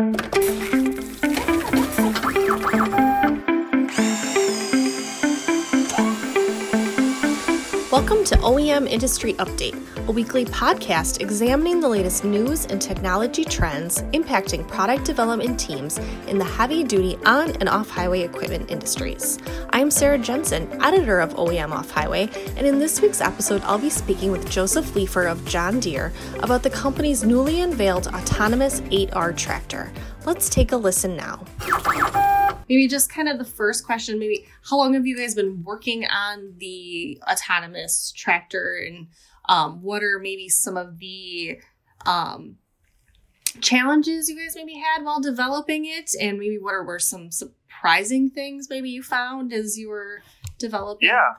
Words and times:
Música 0.00 0.79
Welcome 8.00 8.24
to 8.24 8.36
OEM 8.36 8.88
Industry 8.88 9.34
Update, 9.34 9.76
a 10.08 10.10
weekly 10.10 10.46
podcast 10.46 11.20
examining 11.20 11.80
the 11.80 11.88
latest 11.88 12.24
news 12.24 12.64
and 12.64 12.80
technology 12.80 13.44
trends 13.44 14.00
impacting 14.14 14.66
product 14.66 15.04
development 15.04 15.60
teams 15.60 15.98
in 16.26 16.38
the 16.38 16.44
heavy 16.46 16.82
duty 16.82 17.18
on 17.26 17.50
and 17.56 17.68
off 17.68 17.90
highway 17.90 18.22
equipment 18.22 18.70
industries. 18.70 19.38
I'm 19.74 19.90
Sarah 19.90 20.16
Jensen, 20.16 20.82
editor 20.82 21.20
of 21.20 21.34
OEM 21.34 21.72
Off 21.72 21.90
Highway, 21.90 22.30
and 22.56 22.66
in 22.66 22.78
this 22.78 23.02
week's 23.02 23.20
episode, 23.20 23.60
I'll 23.64 23.78
be 23.78 23.90
speaking 23.90 24.32
with 24.32 24.50
Joseph 24.50 24.96
Liefer 24.96 25.26
of 25.26 25.44
John 25.44 25.78
Deere 25.78 26.10
about 26.42 26.62
the 26.62 26.70
company's 26.70 27.22
newly 27.22 27.60
unveiled 27.60 28.06
autonomous 28.06 28.80
8R 28.80 29.36
tractor. 29.36 29.92
Let's 30.24 30.48
take 30.48 30.72
a 30.72 30.76
listen 30.78 31.16
now 31.16 31.44
maybe 32.70 32.86
just 32.86 33.12
kind 33.12 33.28
of 33.28 33.36
the 33.36 33.44
first 33.44 33.84
question 33.84 34.18
maybe 34.18 34.46
how 34.62 34.76
long 34.76 34.94
have 34.94 35.04
you 35.04 35.16
guys 35.16 35.34
been 35.34 35.62
working 35.64 36.06
on 36.06 36.54
the 36.58 37.20
autonomous 37.28 38.12
tractor? 38.16 38.80
And 38.86 39.08
um, 39.48 39.82
what 39.82 40.04
are 40.04 40.20
maybe 40.20 40.48
some 40.48 40.76
of 40.76 40.98
the 41.00 41.60
um, 42.06 42.58
challenges 43.60 44.28
you 44.28 44.38
guys 44.38 44.54
maybe 44.54 44.74
had 44.76 45.04
while 45.04 45.20
developing 45.20 45.84
it? 45.84 46.12
And 46.20 46.38
maybe 46.38 46.58
what 46.58 46.74
are, 46.74 46.84
were 46.84 47.00
some 47.00 47.32
surprising 47.32 48.30
things 48.30 48.68
maybe 48.70 48.88
you 48.88 49.02
found 49.02 49.52
as 49.52 49.76
you 49.76 49.90
were 49.90 50.22
developing? 50.58 51.08
Yeah. 51.08 51.32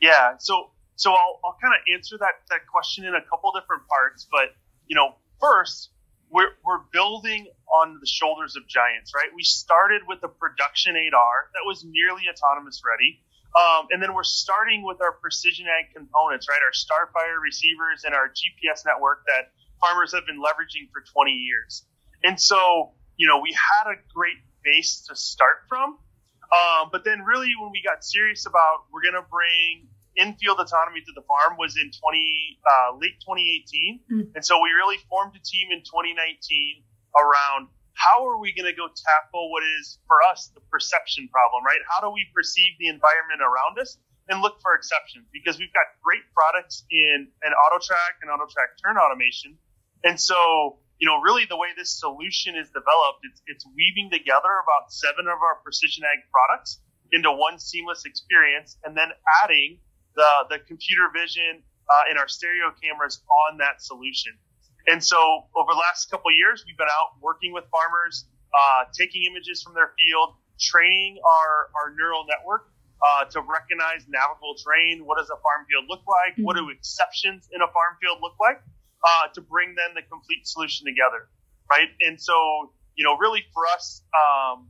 Yeah. 0.00 0.34
So 0.38 0.70
so 0.96 1.10
i'll, 1.10 1.40
I'll 1.44 1.56
kind 1.60 1.74
of 1.74 1.80
answer 1.92 2.16
that 2.18 2.34
that 2.50 2.68
question 2.70 3.04
in 3.04 3.16
a 3.16 3.22
couple 3.28 3.50
different 3.50 3.82
parts 3.88 4.28
but 4.30 4.54
you 4.86 4.94
know 4.94 5.16
first 5.40 5.90
we're, 6.30 6.50
we're 6.64 6.80
building 6.92 7.46
on 7.68 7.98
the 8.00 8.06
shoulders 8.06 8.56
of 8.56 8.66
giants, 8.66 9.12
right? 9.14 9.28
We 9.34 9.42
started 9.42 10.02
with 10.06 10.20
the 10.20 10.28
production 10.28 10.94
8R 10.94 11.52
that 11.54 11.64
was 11.64 11.84
nearly 11.84 12.24
autonomous 12.28 12.82
ready. 12.84 13.22
Um, 13.54 13.86
and 13.90 14.02
then 14.02 14.14
we're 14.14 14.26
starting 14.26 14.82
with 14.82 15.00
our 15.00 15.12
precision 15.12 15.66
ag 15.66 15.94
components, 15.94 16.48
right? 16.48 16.58
Our 16.58 16.74
Starfire 16.74 17.38
receivers 17.40 18.02
and 18.04 18.14
our 18.14 18.28
GPS 18.28 18.84
network 18.84 19.22
that 19.26 19.54
farmers 19.80 20.12
have 20.12 20.26
been 20.26 20.42
leveraging 20.42 20.90
for 20.92 21.04
20 21.06 21.30
years. 21.30 21.86
And 22.24 22.40
so, 22.40 22.92
you 23.16 23.28
know, 23.28 23.38
we 23.38 23.52
had 23.52 23.92
a 23.92 23.96
great 24.12 24.42
base 24.64 25.06
to 25.08 25.14
start 25.14 25.68
from. 25.68 25.98
Um, 26.50 26.88
but 26.90 27.04
then 27.04 27.22
really 27.22 27.50
when 27.60 27.70
we 27.70 27.82
got 27.82 28.04
serious 28.04 28.46
about 28.46 28.86
we're 28.92 29.02
going 29.02 29.18
to 29.18 29.28
bring 29.28 29.88
in-field 30.16 30.60
autonomy 30.60 31.00
to 31.00 31.12
the 31.14 31.22
farm 31.26 31.58
was 31.58 31.76
in 31.76 31.90
20 31.90 31.98
uh, 32.62 32.96
late 32.98 33.18
2018, 33.26 34.00
mm. 34.06 34.30
and 34.34 34.44
so 34.44 34.62
we 34.62 34.70
really 34.70 34.98
formed 35.10 35.34
a 35.34 35.42
team 35.42 35.74
in 35.74 35.82
2019 35.82 36.86
around 37.18 37.68
how 37.94 38.26
are 38.26 38.38
we 38.38 38.52
going 38.52 38.66
to 38.66 38.76
go 38.76 38.90
tackle 38.90 39.50
what 39.50 39.62
is 39.78 39.98
for 40.06 40.18
us 40.30 40.50
the 40.54 40.60
perception 40.70 41.28
problem, 41.30 41.62
right? 41.64 41.78
How 41.86 42.02
do 42.02 42.10
we 42.10 42.26
perceive 42.34 42.74
the 42.78 42.88
environment 42.90 43.40
around 43.40 43.78
us 43.78 43.98
and 44.28 44.42
look 44.42 44.60
for 44.60 44.74
exceptions? 44.74 45.30
Because 45.32 45.58
we've 45.58 45.72
got 45.72 45.86
great 46.02 46.26
products 46.34 46.82
in 46.90 47.30
an 47.46 47.52
AutoTrac 47.54 48.18
and 48.22 48.28
AutoTrac 48.34 48.76
turn 48.82 48.98
automation, 48.98 49.56
and 50.02 50.18
so 50.18 50.80
you 50.98 51.06
know 51.06 51.22
really 51.22 51.46
the 51.46 51.56
way 51.56 51.70
this 51.76 51.94
solution 51.94 52.58
is 52.58 52.66
developed, 52.74 53.22
it's 53.22 53.40
it's 53.46 53.64
weaving 53.78 54.10
together 54.10 54.50
about 54.62 54.90
seven 54.90 55.30
of 55.30 55.38
our 55.38 55.62
precision 55.62 56.02
ag 56.02 56.26
products 56.34 56.82
into 57.12 57.30
one 57.30 57.58
seamless 57.58 58.04
experience, 58.04 58.76
and 58.82 58.96
then 58.96 59.14
adding 59.42 59.78
the, 60.16 60.30
the 60.50 60.58
computer 60.66 61.10
vision 61.14 61.62
uh, 61.90 62.10
and 62.10 62.18
our 62.18 62.28
stereo 62.28 62.72
cameras 62.82 63.22
on 63.48 63.58
that 63.58 63.82
solution. 63.82 64.32
And 64.86 65.02
so 65.02 65.16
over 65.56 65.72
the 65.72 65.80
last 65.80 66.10
couple 66.10 66.30
of 66.30 66.36
years, 66.36 66.64
we've 66.66 66.76
been 66.76 66.92
out 66.92 67.16
working 67.20 67.52
with 67.52 67.64
farmers, 67.70 68.26
uh, 68.52 68.84
taking 68.92 69.24
images 69.24 69.62
from 69.62 69.74
their 69.74 69.92
field, 69.98 70.36
training 70.60 71.18
our, 71.24 71.70
our 71.74 71.94
neural 71.96 72.24
network 72.28 72.70
uh, 73.00 73.24
to 73.24 73.40
recognize 73.40 74.04
navigable 74.08 74.54
terrain. 74.60 75.04
What 75.04 75.18
does 75.18 75.30
a 75.30 75.40
farm 75.40 75.66
field 75.68 75.84
look 75.88 76.04
like? 76.06 76.34
Mm-hmm. 76.34 76.44
What 76.44 76.56
do 76.56 76.68
exceptions 76.70 77.48
in 77.52 77.60
a 77.62 77.68
farm 77.72 77.96
field 78.00 78.18
look 78.20 78.36
like? 78.40 78.60
Uh, 79.04 79.28
to 79.34 79.40
bring 79.40 79.74
then 79.76 79.92
the 79.94 80.02
complete 80.08 80.48
solution 80.48 80.86
together, 80.86 81.28
right? 81.68 81.88
And 82.00 82.20
so, 82.20 82.72
you 82.96 83.04
know, 83.04 83.16
really 83.18 83.44
for 83.52 83.64
us, 83.68 84.00
um, 84.16 84.68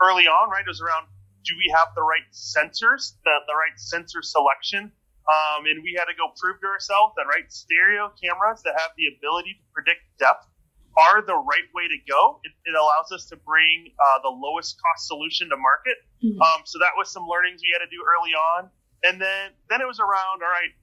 early 0.00 0.26
on, 0.30 0.50
right, 0.50 0.62
it 0.62 0.68
was 0.70 0.80
around 0.80 1.06
do 1.44 1.54
we 1.56 1.72
have 1.74 1.88
the 1.96 2.02
right 2.02 2.26
sensors, 2.32 3.16
the, 3.24 3.34
the 3.46 3.54
right 3.54 3.74
sensor 3.76 4.22
selection? 4.22 4.92
Um, 5.30 5.70
and 5.70 5.78
we 5.86 5.94
had 5.94 6.10
to 6.10 6.16
go 6.18 6.34
prove 6.34 6.58
to 6.58 6.66
ourselves 6.66 7.14
that 7.14 7.30
right 7.30 7.46
stereo 7.46 8.10
cameras 8.18 8.66
that 8.66 8.74
have 8.74 8.90
the 8.98 9.06
ability 9.14 9.62
to 9.62 9.64
predict 9.70 10.02
depth 10.18 10.50
are 10.98 11.22
the 11.22 11.38
right 11.38 11.68
way 11.70 11.86
to 11.86 11.98
go. 12.10 12.42
It, 12.42 12.50
it 12.66 12.74
allows 12.74 13.14
us 13.14 13.30
to 13.30 13.38
bring 13.38 13.94
uh, 13.94 14.18
the 14.26 14.34
lowest 14.34 14.74
cost 14.82 15.06
solution 15.06 15.46
to 15.54 15.56
market. 15.56 16.02
Mm-hmm. 16.18 16.42
Um, 16.42 16.66
so 16.66 16.82
that 16.82 16.98
was 16.98 17.06
some 17.14 17.30
learnings 17.30 17.62
we 17.62 17.70
had 17.70 17.86
to 17.86 17.90
do 17.94 18.02
early 18.02 18.34
on, 18.34 18.74
and 19.06 19.22
then 19.22 19.54
then 19.70 19.78
it 19.78 19.86
was 19.86 20.02
around 20.02 20.42
all 20.42 20.50
right, 20.50 20.74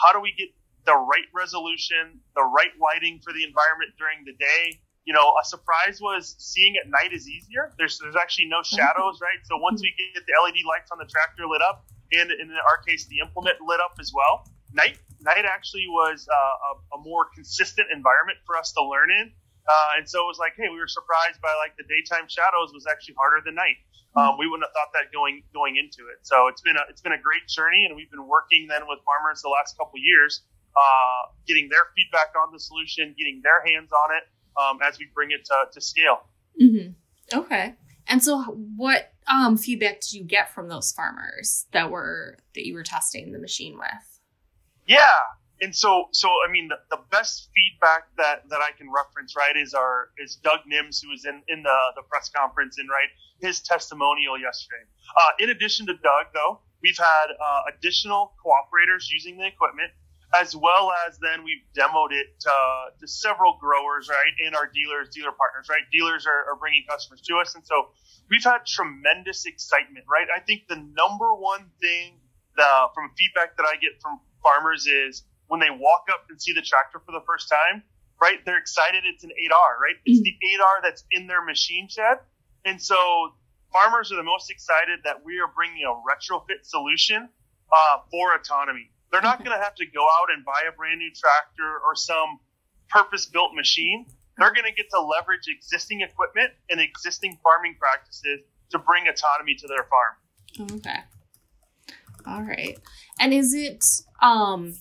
how 0.00 0.16
do 0.16 0.20
we 0.24 0.32
get 0.32 0.48
the 0.88 0.96
right 0.96 1.28
resolution, 1.36 2.24
the 2.32 2.46
right 2.46 2.72
lighting 2.80 3.20
for 3.20 3.36
the 3.36 3.44
environment 3.44 3.92
during 4.00 4.24
the 4.24 4.32
day? 4.40 4.80
you 5.04 5.14
know, 5.16 5.34
a 5.40 5.44
surprise 5.44 5.98
was 6.00 6.36
seeing 6.38 6.76
at 6.76 6.88
night 6.88 7.12
is 7.12 7.28
easier. 7.28 7.72
There's 7.78 7.98
there's 7.98 8.16
actually 8.16 8.46
no 8.46 8.62
shadows, 8.62 9.18
right? 9.20 9.40
So 9.44 9.56
once 9.56 9.80
we 9.80 9.92
get 9.96 10.22
the 10.22 10.34
LED 10.38 10.62
lights 10.68 10.92
on 10.92 10.98
the 10.98 11.08
tractor 11.08 11.48
lit 11.48 11.62
up, 11.62 11.88
and 12.12 12.30
in 12.30 12.50
our 12.50 12.78
case 12.86 13.06
the 13.06 13.18
implement 13.20 13.60
lit 13.60 13.80
up 13.80 13.96
as 14.00 14.12
well, 14.14 14.46
night 14.72 14.98
night 15.20 15.44
actually 15.44 15.86
was 15.88 16.26
uh, 16.26 16.96
a, 16.96 16.96
a, 16.96 16.98
more 17.04 17.28
consistent 17.34 17.88
environment 17.92 18.38
for 18.46 18.56
us 18.56 18.72
to 18.72 18.82
learn 18.82 19.10
in. 19.10 19.32
Uh, 19.68 19.98
and 20.00 20.08
so 20.08 20.24
it 20.24 20.26
was 20.26 20.40
like, 20.40 20.56
hey, 20.56 20.72
we 20.72 20.80
were 20.80 20.88
surprised 20.88 21.40
by 21.44 21.52
like 21.60 21.76
the 21.76 21.84
daytime 21.84 22.26
shadows 22.26 22.72
was 22.72 22.88
actually 22.88 23.14
harder 23.20 23.44
than 23.44 23.54
night. 23.54 23.76
Um, 24.16 24.34
we 24.38 24.50
wouldn't 24.50 24.66
have 24.66 24.74
thought 24.74 24.90
that 24.98 25.14
going 25.14 25.44
going 25.54 25.78
into 25.78 26.10
it. 26.10 26.18
So 26.26 26.48
it's 26.48 26.60
been 26.62 26.74
a 26.74 26.82
it's 26.90 27.00
been 27.00 27.14
a 27.14 27.22
great 27.22 27.46
journey, 27.46 27.86
and 27.86 27.94
we've 27.94 28.10
been 28.10 28.26
working 28.26 28.66
then 28.66 28.82
with 28.90 28.98
farmers 29.06 29.42
the 29.42 29.52
last 29.54 29.78
couple 29.78 30.02
years, 30.02 30.42
uh, 30.74 31.30
getting 31.46 31.68
their 31.68 31.86
feedback 31.94 32.34
on 32.34 32.50
the 32.52 32.58
solution, 32.58 33.14
getting 33.16 33.40
their 33.44 33.62
hands 33.62 33.92
on 33.94 34.10
it, 34.10 34.24
um, 34.58 34.78
as 34.82 34.98
we 34.98 35.06
bring 35.14 35.30
it 35.30 35.44
to, 35.46 35.54
to 35.70 35.80
scale. 35.80 36.26
Mm-hmm. 36.60 37.38
Okay. 37.38 37.74
And 38.10 38.22
so, 38.22 38.42
what 38.76 39.12
um, 39.30 39.56
feedback 39.56 40.00
did 40.00 40.12
you 40.12 40.24
get 40.24 40.52
from 40.52 40.68
those 40.68 40.90
farmers 40.90 41.66
that 41.70 41.90
were 41.90 42.38
that 42.54 42.66
you 42.66 42.74
were 42.74 42.82
testing 42.82 43.32
the 43.32 43.38
machine 43.38 43.78
with? 43.78 44.20
Yeah, 44.86 44.98
and 45.60 45.74
so 45.74 46.08
so 46.12 46.28
I 46.28 46.50
mean 46.50 46.68
the, 46.68 46.76
the 46.90 47.00
best 47.10 47.50
feedback 47.54 48.04
that 48.16 48.48
that 48.48 48.60
I 48.60 48.76
can 48.76 48.88
reference 48.90 49.36
right 49.36 49.56
is 49.56 49.74
our 49.74 50.08
is 50.18 50.36
Doug 50.42 50.60
Nims 50.66 51.00
who 51.02 51.10
was 51.10 51.24
in 51.24 51.42
in 51.48 51.62
the 51.62 51.78
the 51.94 52.02
press 52.02 52.28
conference 52.28 52.78
and 52.78 52.88
right 52.88 53.08
his 53.40 53.60
testimonial 53.60 54.38
yesterday. 54.38 54.82
Uh, 55.16 55.30
in 55.38 55.50
addition 55.50 55.86
to 55.86 55.94
Doug 55.94 56.34
though, 56.34 56.60
we've 56.82 56.98
had 56.98 57.26
uh, 57.30 57.60
additional 57.76 58.34
cooperators 58.44 59.04
using 59.08 59.38
the 59.38 59.46
equipment 59.46 59.92
as 60.38 60.54
well 60.54 60.92
as 61.06 61.18
then 61.18 61.42
we've 61.44 61.64
demoed 61.74 62.12
it 62.12 62.38
to, 62.40 62.54
to 63.00 63.08
several 63.08 63.58
growers, 63.60 64.08
right, 64.08 64.34
and 64.46 64.54
our 64.54 64.70
dealers, 64.70 65.08
dealer 65.10 65.32
partners, 65.32 65.68
right. 65.68 65.82
Dealers 65.90 66.26
are, 66.26 66.52
are 66.52 66.56
bringing 66.56 66.84
customers 66.88 67.20
to 67.22 67.36
us, 67.36 67.54
and 67.54 67.66
so 67.66 67.90
we've 68.30 68.44
had 68.44 68.64
tremendous 68.66 69.46
excitement, 69.46 70.04
right. 70.08 70.28
I 70.34 70.40
think 70.40 70.68
the 70.68 70.76
number 70.76 71.34
one 71.34 71.66
thing 71.80 72.20
the, 72.56 72.70
from 72.94 73.10
feedback 73.16 73.56
that 73.56 73.66
I 73.66 73.76
get 73.76 74.00
from 74.00 74.20
farmers 74.42 74.86
is 74.86 75.24
when 75.48 75.60
they 75.60 75.70
walk 75.70 76.06
up 76.10 76.26
and 76.30 76.40
see 76.40 76.52
the 76.52 76.62
tractor 76.62 77.00
for 77.04 77.12
the 77.12 77.22
first 77.26 77.48
time, 77.48 77.82
right, 78.20 78.38
they're 78.44 78.58
excited 78.58 79.02
it's 79.04 79.24
an 79.24 79.30
8R, 79.30 79.72
right? 79.82 79.96
It's 80.04 80.20
mm-hmm. 80.20 80.24
the 80.24 80.62
8R 80.62 80.82
that's 80.82 81.04
in 81.10 81.26
their 81.26 81.44
machine 81.44 81.88
shed. 81.88 82.18
And 82.64 82.80
so 82.80 82.96
farmers 83.72 84.12
are 84.12 84.16
the 84.16 84.22
most 84.22 84.50
excited 84.50 85.00
that 85.04 85.24
we 85.24 85.40
are 85.40 85.50
bringing 85.54 85.82
a 85.84 85.94
retrofit 86.06 86.62
solution 86.62 87.28
uh, 87.72 87.96
for 88.10 88.34
autonomy. 88.34 88.90
They're 89.10 89.22
not 89.22 89.38
going 89.44 89.56
to 89.56 89.62
have 89.62 89.74
to 89.76 89.86
go 89.86 90.02
out 90.02 90.28
and 90.34 90.44
buy 90.44 90.62
a 90.68 90.72
brand 90.76 90.98
new 90.98 91.10
tractor 91.14 91.78
or 91.84 91.94
some 91.96 92.38
purpose 92.88 93.26
built 93.26 93.54
machine. 93.54 94.06
They're 94.38 94.52
going 94.52 94.66
to 94.66 94.72
get 94.72 94.86
to 94.90 95.00
leverage 95.00 95.48
existing 95.48 96.00
equipment 96.00 96.52
and 96.70 96.80
existing 96.80 97.38
farming 97.42 97.76
practices 97.78 98.40
to 98.70 98.78
bring 98.78 99.04
autonomy 99.08 99.54
to 99.56 99.66
their 99.66 99.86
farm. 99.90 100.70
Okay. 100.76 101.00
All 102.26 102.42
right. 102.42 102.78
And 103.18 103.32
is 103.34 103.54
it 103.54 103.84
um 104.22 104.74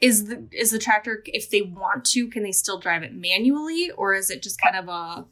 is 0.00 0.26
the 0.26 0.48
is 0.52 0.70
the 0.70 0.78
tractor 0.78 1.22
if 1.26 1.50
they 1.50 1.62
want 1.62 2.04
to 2.06 2.28
can 2.28 2.42
they 2.42 2.52
still 2.52 2.78
drive 2.78 3.02
it 3.02 3.14
manually 3.14 3.90
or 3.96 4.14
is 4.14 4.30
it 4.30 4.42
just 4.42 4.60
kind 4.60 4.76
of 4.76 4.88
a 4.88 5.26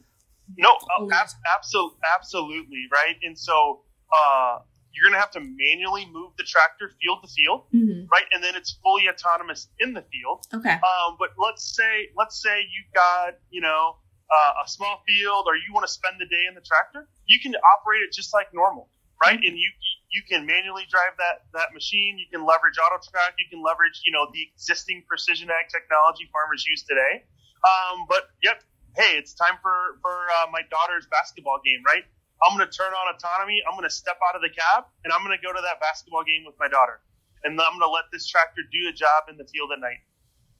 No, 0.57 0.77
ab- 1.11 1.29
absolutely, 1.55 1.97
absolutely, 2.15 2.83
right. 2.91 3.15
And 3.23 3.37
so 3.37 3.81
uh, 4.13 4.59
you're 4.93 5.09
going 5.09 5.15
to 5.15 5.21
have 5.21 5.31
to 5.31 5.39
manually 5.39 6.07
move 6.11 6.33
the 6.37 6.43
tractor 6.43 6.91
field 7.01 7.19
to 7.23 7.29
field, 7.29 7.69
mm-hmm. 7.73 8.09
right? 8.11 8.25
And 8.33 8.43
then 8.43 8.55
it's 8.55 8.77
fully 8.83 9.07
autonomous 9.07 9.69
in 9.79 9.93
the 9.93 10.03
field. 10.11 10.45
Okay. 10.53 10.73
Um, 10.73 11.15
but 11.17 11.29
let's 11.37 11.75
say, 11.75 12.09
let's 12.17 12.41
say 12.41 12.61
you've 12.61 12.93
got, 12.93 13.37
you 13.49 13.61
know, 13.61 13.97
uh, 14.29 14.65
a 14.65 14.69
small 14.69 15.01
field, 15.07 15.45
or 15.47 15.55
you 15.57 15.73
want 15.73 15.85
to 15.85 15.91
spend 15.91 16.17
the 16.19 16.29
day 16.29 16.45
in 16.47 16.53
the 16.53 16.61
tractor. 16.61 17.09
You 17.25 17.39
can 17.41 17.55
operate 17.77 18.01
it 18.05 18.13
just 18.13 18.33
like 18.33 18.53
normal, 18.53 18.89
right? 19.25 19.37
Mm-hmm. 19.37 19.47
And 19.47 19.57
you 19.57 19.69
you 20.09 20.21
can 20.25 20.45
manually 20.45 20.85
drive 20.89 21.17
that 21.17 21.49
that 21.53 21.73
machine. 21.73 22.17
You 22.17 22.25
can 22.29 22.45
leverage 22.45 22.77
AutoTrac. 22.77 23.37
You 23.37 23.49
can 23.49 23.61
leverage, 23.61 24.01
you 24.05 24.13
know, 24.13 24.29
the 24.33 24.41
existing 24.53 25.05
precision 25.09 25.49
ag 25.49 25.69
technology 25.69 26.29
farmers 26.29 26.65
use 26.65 26.85
today. 26.85 27.25
Um, 27.65 28.05
but 28.07 28.29
yep, 28.41 28.61
hey, 28.95 29.17
it's 29.17 29.33
time 29.33 29.57
for 29.61 29.97
for 30.01 30.13
uh, 30.13 30.49
my 30.53 30.61
daughter's 30.69 31.09
basketball 31.09 31.61
game, 31.65 31.81
right? 31.85 32.05
I'm 32.43 32.57
going 32.57 32.67
to 32.67 32.75
turn 32.75 32.93
on 32.93 33.15
autonomy. 33.15 33.61
I'm 33.67 33.77
going 33.77 33.87
to 33.87 33.93
step 33.93 34.17
out 34.27 34.35
of 34.35 34.41
the 34.41 34.49
cab 34.49 34.85
and 35.03 35.13
I'm 35.13 35.23
going 35.25 35.37
to 35.37 35.45
go 35.45 35.53
to 35.53 35.61
that 35.61 35.79
basketball 35.79 36.23
game 36.23 36.43
with 36.45 36.55
my 36.59 36.67
daughter. 36.67 37.01
And 37.43 37.53
I'm 37.59 37.79
going 37.79 37.81
to 37.81 37.89
let 37.89 38.05
this 38.11 38.27
tractor 38.27 38.61
do 38.71 38.89
a 38.89 38.93
job 38.93 39.29
in 39.29 39.37
the 39.37 39.45
field 39.45 39.71
at 39.71 39.79
night. 39.79 40.01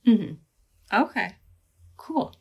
Mm-hmm. 0.08 1.02
Okay, 1.04 1.36
cool. 1.98 2.36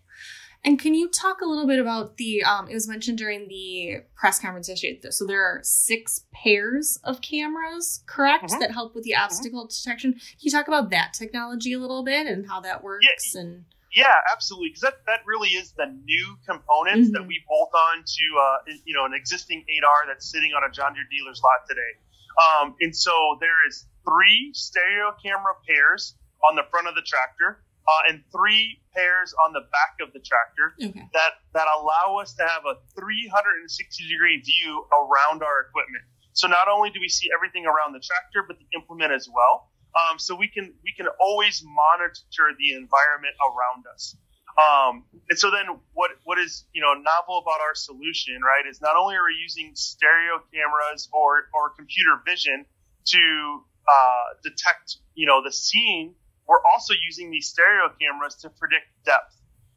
And 0.64 0.78
can 0.78 0.94
you 0.94 1.08
talk 1.08 1.40
a 1.40 1.46
little 1.46 1.66
bit 1.66 1.78
about 1.78 2.16
the? 2.16 2.42
Um, 2.42 2.68
it 2.68 2.74
was 2.74 2.88
mentioned 2.88 3.18
during 3.18 3.46
the 3.48 3.98
press 4.16 4.40
conference 4.40 4.68
yesterday. 4.68 5.00
So 5.10 5.24
there 5.24 5.44
are 5.44 5.60
six 5.62 6.24
pairs 6.32 6.98
of 7.04 7.20
cameras, 7.20 8.02
correct, 8.06 8.50
mm-hmm. 8.50 8.60
that 8.60 8.72
help 8.72 8.94
with 8.94 9.04
the 9.04 9.12
mm-hmm. 9.12 9.24
obstacle 9.24 9.64
mm-hmm. 9.64 9.68
detection. 9.68 10.12
Can 10.14 10.20
you 10.40 10.50
talk 10.50 10.66
about 10.66 10.90
that 10.90 11.12
technology 11.14 11.72
a 11.72 11.78
little 11.78 12.02
bit 12.02 12.26
and 12.26 12.48
how 12.48 12.60
that 12.60 12.82
works? 12.82 13.06
Yeah. 13.34 13.42
And 13.42 13.64
yeah, 13.94 14.14
absolutely. 14.32 14.70
Because 14.70 14.82
that, 14.82 15.06
that 15.06 15.20
really 15.26 15.50
is 15.50 15.72
the 15.72 15.86
new 15.86 16.36
components 16.46 17.08
mm-hmm. 17.08 17.22
that 17.22 17.26
we 17.26 17.42
bolt 17.48 17.72
on 17.72 18.04
to, 18.04 18.24
uh, 18.36 18.56
you 18.84 18.94
know, 18.94 19.04
an 19.06 19.14
existing 19.14 19.64
8R 19.64 20.08
that's 20.08 20.30
sitting 20.30 20.52
on 20.52 20.68
a 20.68 20.72
John 20.72 20.94
Deere 20.94 21.08
dealer's 21.10 21.40
lot 21.42 21.64
today. 21.68 21.92
Um, 22.38 22.74
and 22.80 22.94
so 22.94 23.12
there 23.40 23.66
is 23.66 23.86
three 24.04 24.52
stereo 24.54 25.12
camera 25.24 25.54
pairs 25.66 26.14
on 26.48 26.54
the 26.54 26.62
front 26.70 26.86
of 26.86 26.94
the 26.94 27.02
tractor 27.02 27.64
uh, 27.88 28.12
and 28.12 28.22
three 28.30 28.80
pairs 28.94 29.34
on 29.44 29.52
the 29.52 29.64
back 29.72 29.96
of 30.04 30.12
the 30.12 30.20
tractor 30.20 30.76
okay. 30.76 31.08
that, 31.14 31.40
that 31.54 31.66
allow 31.80 32.20
us 32.20 32.34
to 32.34 32.44
have 32.46 32.62
a 32.68 32.76
360 32.94 34.08
degree 34.08 34.40
view 34.44 34.84
around 34.92 35.42
our 35.42 35.66
equipment. 35.66 36.04
So 36.36 36.46
not 36.46 36.68
only 36.68 36.90
do 36.90 37.00
we 37.00 37.08
see 37.08 37.28
everything 37.34 37.66
around 37.66 37.96
the 37.96 38.04
tractor, 38.04 38.44
but 38.46 38.58
the 38.60 38.68
implement 38.76 39.10
as 39.10 39.26
well. 39.26 39.72
Um, 39.94 40.18
so 40.18 40.36
we 40.36 40.48
can 40.48 40.74
we 40.84 40.92
can 40.96 41.06
always 41.20 41.64
monitor 41.64 42.54
the 42.58 42.72
environment 42.72 43.34
around 43.42 43.84
us. 43.92 44.16
Um, 44.58 45.04
and 45.30 45.38
so 45.38 45.50
then 45.50 45.66
what 45.94 46.12
what 46.24 46.38
is 46.38 46.64
you 46.72 46.82
know 46.82 46.94
novel 46.94 47.38
about 47.38 47.60
our 47.60 47.74
solution, 47.74 48.40
right, 48.42 48.66
is 48.68 48.80
not 48.80 48.96
only 48.96 49.14
are 49.16 49.24
we 49.24 49.36
using 49.40 49.72
stereo 49.74 50.40
cameras 50.52 51.08
or 51.12 51.48
or 51.54 51.70
computer 51.70 52.20
vision 52.26 52.66
to 53.06 53.62
uh, 53.88 54.24
detect 54.42 54.98
you 55.14 55.26
know 55.26 55.42
the 55.42 55.52
scene, 55.52 56.14
we're 56.46 56.62
also 56.72 56.94
using 57.06 57.30
these 57.30 57.48
stereo 57.48 57.88
cameras 58.00 58.34
to 58.42 58.50
predict 58.50 58.86
depth. 59.04 59.34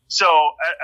So 0.08 0.28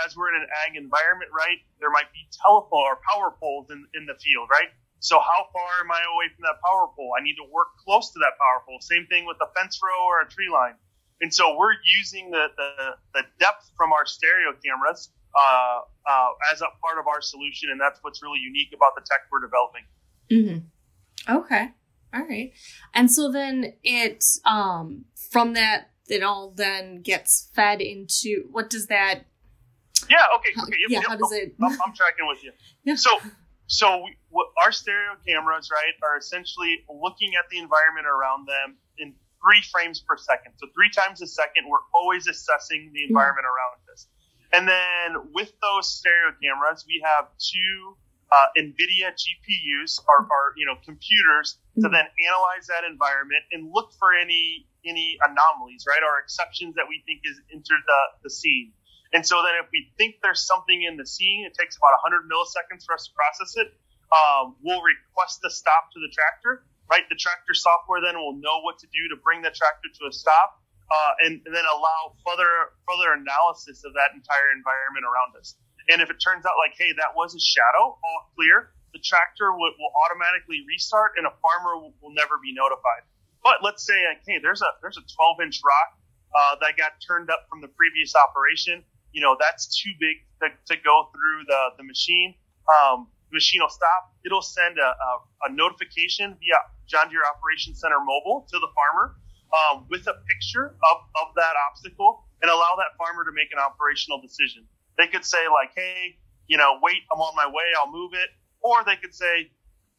as 0.06 0.16
we're 0.16 0.34
in 0.34 0.42
an 0.42 0.48
ag 0.66 0.78
environment, 0.78 1.32
right, 1.36 1.60
there 1.82 1.92
might 1.92 2.08
be 2.14 2.24
telephone 2.46 2.80
or 2.88 2.98
power 3.12 3.36
poles 3.38 3.68
in, 3.70 3.86
in 3.94 4.06
the 4.06 4.16
field, 4.16 4.48
right? 4.50 4.70
So 5.00 5.20
how 5.20 5.46
far 5.54 5.82
am 5.82 5.92
I 5.92 6.02
away 6.14 6.34
from 6.34 6.44
that 6.44 6.58
power 6.66 6.88
pole? 6.96 7.14
I 7.20 7.24
need 7.24 7.36
to 7.36 7.46
work 7.52 7.78
close 7.84 8.12
to 8.14 8.20
that 8.20 8.34
power 8.40 8.64
pole. 8.66 8.78
Same 8.82 9.06
thing 9.08 9.26
with 9.26 9.38
a 9.42 9.48
fence 9.54 9.80
row 9.84 10.06
or 10.06 10.22
a 10.22 10.28
tree 10.28 10.50
line. 10.50 10.74
And 11.22 11.34
so 11.34 11.56
we're 11.58 11.74
using 11.98 12.32
the, 12.32 12.48
the, 12.58 12.96
the 13.14 13.24
depth 13.40 13.72
from 13.76 13.94
our 13.94 14.06
stereo 14.06 14.54
cameras 14.64 15.10
uh, 15.36 15.80
uh, 16.06 16.30
as 16.54 16.62
a 16.62 16.70
part 16.82 17.00
of 17.00 17.08
our 17.08 17.22
solution. 17.22 17.70
And 17.72 17.80
that's 17.80 18.00
what's 18.02 18.22
really 18.22 18.40
unique 18.40 18.70
about 18.74 18.94
the 18.96 19.02
tech 19.02 19.22
we're 19.32 19.42
developing. 19.42 19.84
Mm-hmm. 20.32 21.38
Okay. 21.38 21.70
All 22.14 22.22
right. 22.22 22.52
And 22.94 23.12
so 23.12 23.32
then 23.32 23.74
it, 23.84 24.24
um, 24.46 25.06
from 25.32 25.54
that, 25.54 25.90
it 26.08 26.24
all 26.24 26.54
then 26.56 27.02
gets 27.02 27.50
fed 27.54 27.82
into 27.82 28.48
what 28.52 28.70
does 28.70 28.88
that? 28.88 29.26
Yeah. 30.10 30.18
Okay. 30.38 30.50
Okay. 30.62 30.78
Yep, 30.80 30.90
yeah. 30.90 31.00
Yep, 31.00 31.08
how 31.08 31.16
does 31.18 31.32
it? 31.34 31.56
I'm, 31.62 31.72
I'm 31.72 31.94
tracking 31.94 32.28
with 32.28 32.44
you. 32.44 32.52
Yeah. 32.84 32.96
So 32.96 33.10
so 33.68 34.04
we, 34.04 34.18
what, 34.30 34.48
our 34.64 34.72
stereo 34.72 35.16
cameras, 35.28 35.70
right, 35.72 35.94
are 36.04 36.18
essentially 36.18 36.84
looking 36.90 37.36
at 37.36 37.50
the 37.52 37.60
environment 37.60 38.08
around 38.08 38.48
them 38.48 38.78
in 38.98 39.14
three 39.44 39.62
frames 39.72 40.00
per 40.00 40.18
second. 40.18 40.54
So 40.58 40.68
three 40.74 40.90
times 40.90 41.22
a 41.22 41.28
second, 41.28 41.68
we're 41.70 41.84
always 41.94 42.28
assessing 42.28 42.92
the 42.94 43.04
environment 43.04 43.46
mm-hmm. 43.46 43.60
around 43.60 43.94
us. 43.94 44.08
And 44.54 44.64
then 44.68 45.32
with 45.36 45.52
those 45.60 45.92
stereo 45.92 46.32
cameras, 46.40 46.86
we 46.88 47.04
have 47.04 47.28
two 47.36 47.98
uh, 48.32 48.48
NVIDIA 48.58 49.12
GPUs, 49.12 50.00
our, 50.08 50.24
our 50.24 50.56
you 50.56 50.66
know 50.66 50.76
computers, 50.84 51.60
mm-hmm. 51.72 51.84
to 51.84 51.88
then 51.90 52.08
analyze 52.28 52.68
that 52.68 52.84
environment 52.84 53.44
and 53.52 53.72
look 53.72 53.92
for 54.00 54.16
any 54.16 54.68
any 54.86 55.18
anomalies, 55.24 55.84
right, 55.88 56.04
or 56.04 56.20
exceptions 56.20 56.76
that 56.76 56.88
we 56.88 57.04
think 57.06 57.22
is 57.24 57.40
entered 57.52 57.84
the 57.84 58.02
the 58.24 58.30
scene. 58.30 58.72
And 59.14 59.24
so 59.26 59.40
then 59.44 59.56
if 59.64 59.72
we 59.72 59.92
think 59.98 60.20
there's 60.22 60.44
something 60.44 60.84
in 60.84 60.98
the 60.98 61.06
scene, 61.08 61.48
it 61.48 61.56
takes 61.56 61.78
about 61.78 61.96
100 62.04 62.28
milliseconds 62.28 62.84
for 62.84 62.96
us 62.96 63.08
to 63.08 63.14
process 63.16 63.56
it. 63.56 63.72
Um, 64.12 64.56
we'll 64.64 64.84
request 64.84 65.44
a 65.44 65.52
stop 65.52 65.92
to 65.96 66.00
the 66.00 66.12
tractor, 66.12 66.64
right? 66.92 67.04
The 67.08 67.20
tractor 67.20 67.56
software 67.56 68.00
then 68.00 68.16
will 68.16 68.36
know 68.40 68.64
what 68.64 68.80
to 68.80 68.88
do 68.88 69.08
to 69.12 69.18
bring 69.20 69.44
the 69.44 69.52
tractor 69.52 69.92
to 69.92 70.04
a 70.08 70.14
stop, 70.16 70.64
uh, 70.88 71.28
and, 71.28 71.44
and, 71.44 71.52
then 71.52 71.68
allow 71.68 72.16
further 72.24 72.48
further 72.88 73.20
analysis 73.20 73.84
of 73.84 73.92
that 74.00 74.16
entire 74.16 74.56
environment 74.56 75.04
around 75.04 75.36
us. 75.36 75.60
And 75.92 76.00
if 76.00 76.08
it 76.08 76.16
turns 76.24 76.48
out 76.48 76.56
like, 76.56 76.80
hey, 76.80 76.96
that 76.96 77.12
was 77.12 77.36
a 77.36 77.44
shadow, 77.44 78.00
all 78.00 78.32
clear, 78.40 78.72
the 78.96 79.04
tractor 79.04 79.52
will, 79.52 79.76
will 79.76 79.92
automatically 80.08 80.64
restart, 80.64 81.20
and 81.20 81.28
a 81.28 81.34
farmer 81.44 81.76
will, 81.76 81.92
will, 82.00 82.16
never 82.16 82.40
be 82.40 82.56
notified. 82.56 83.04
But 83.44 83.60
let's 83.60 83.84
say 83.84 84.08
like, 84.08 84.24
hey, 84.24 84.40
there's 84.40 84.64
a 84.64 84.72
there's 84.80 84.96
a 84.96 85.04
12 85.04 85.44
inch 85.44 85.60
rock 85.60 86.00
uh, 86.32 86.56
that 86.64 86.80
got 86.80 86.96
turned 87.04 87.28
up 87.28 87.52
from 87.52 87.60
the 87.60 87.68
previous 87.76 88.16
operation 88.16 88.88
you 89.18 89.24
know, 89.26 89.34
that's 89.42 89.66
too 89.66 89.90
big 89.98 90.22
to, 90.46 90.54
to 90.70 90.78
go 90.86 91.10
through 91.10 91.42
the, 91.50 91.82
the 91.82 91.84
machine. 91.84 92.38
Um, 92.70 93.10
the 93.34 93.42
machine 93.42 93.66
will 93.66 93.74
stop. 93.74 94.14
It'll 94.22 94.46
send 94.46 94.78
a, 94.78 94.94
a, 94.94 95.50
a, 95.50 95.58
notification 95.58 96.38
via 96.38 96.60
John 96.86 97.10
Deere 97.10 97.26
Operations 97.26 97.82
Center 97.82 97.98
mobile 97.98 98.46
to 98.46 98.62
the 98.62 98.70
farmer 98.78 99.18
um, 99.50 99.90
with 99.90 100.06
a 100.06 100.14
picture 100.30 100.78
of, 100.94 100.98
of 101.18 101.34
that 101.34 101.58
obstacle 101.66 102.30
and 102.46 102.54
allow 102.54 102.78
that 102.78 102.94
farmer 102.94 103.26
to 103.26 103.34
make 103.34 103.50
an 103.50 103.58
operational 103.58 104.22
decision. 104.22 104.70
They 105.02 105.10
could 105.10 105.26
say 105.26 105.50
like, 105.50 105.74
hey, 105.74 106.22
you 106.46 106.62
know, 106.62 106.78
wait, 106.86 107.02
I'm 107.10 107.18
on 107.18 107.34
my 107.34 107.50
way, 107.50 107.74
I'll 107.82 107.90
move 107.90 108.14
it. 108.14 108.30
Or 108.62 108.86
they 108.86 109.02
could 109.02 109.18
say, 109.18 109.50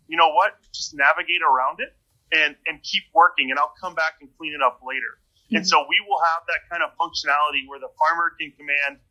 you 0.07 0.14
know 0.14 0.31
what, 0.31 0.62
just 0.71 0.95
navigate 0.95 1.43
around 1.43 1.83
it 1.83 1.90
and, 2.31 2.54
and 2.71 2.78
keep 2.87 3.02
working 3.11 3.50
and 3.50 3.59
I'll 3.59 3.75
come 3.83 3.99
back 3.99 4.23
and 4.23 4.31
clean 4.38 4.54
it 4.54 4.62
up 4.62 4.78
later. 4.87 5.19
Mm-hmm. 5.50 5.57
And 5.59 5.64
so 5.66 5.83
we 5.90 5.99
will 6.07 6.23
have 6.23 6.47
that 6.47 6.71
kind 6.71 6.87
of 6.87 6.95
functionality 6.95 7.66
where 7.66 7.83
the 7.83 7.90
farmer 7.99 8.31
can 8.38 8.54
command 8.54 9.02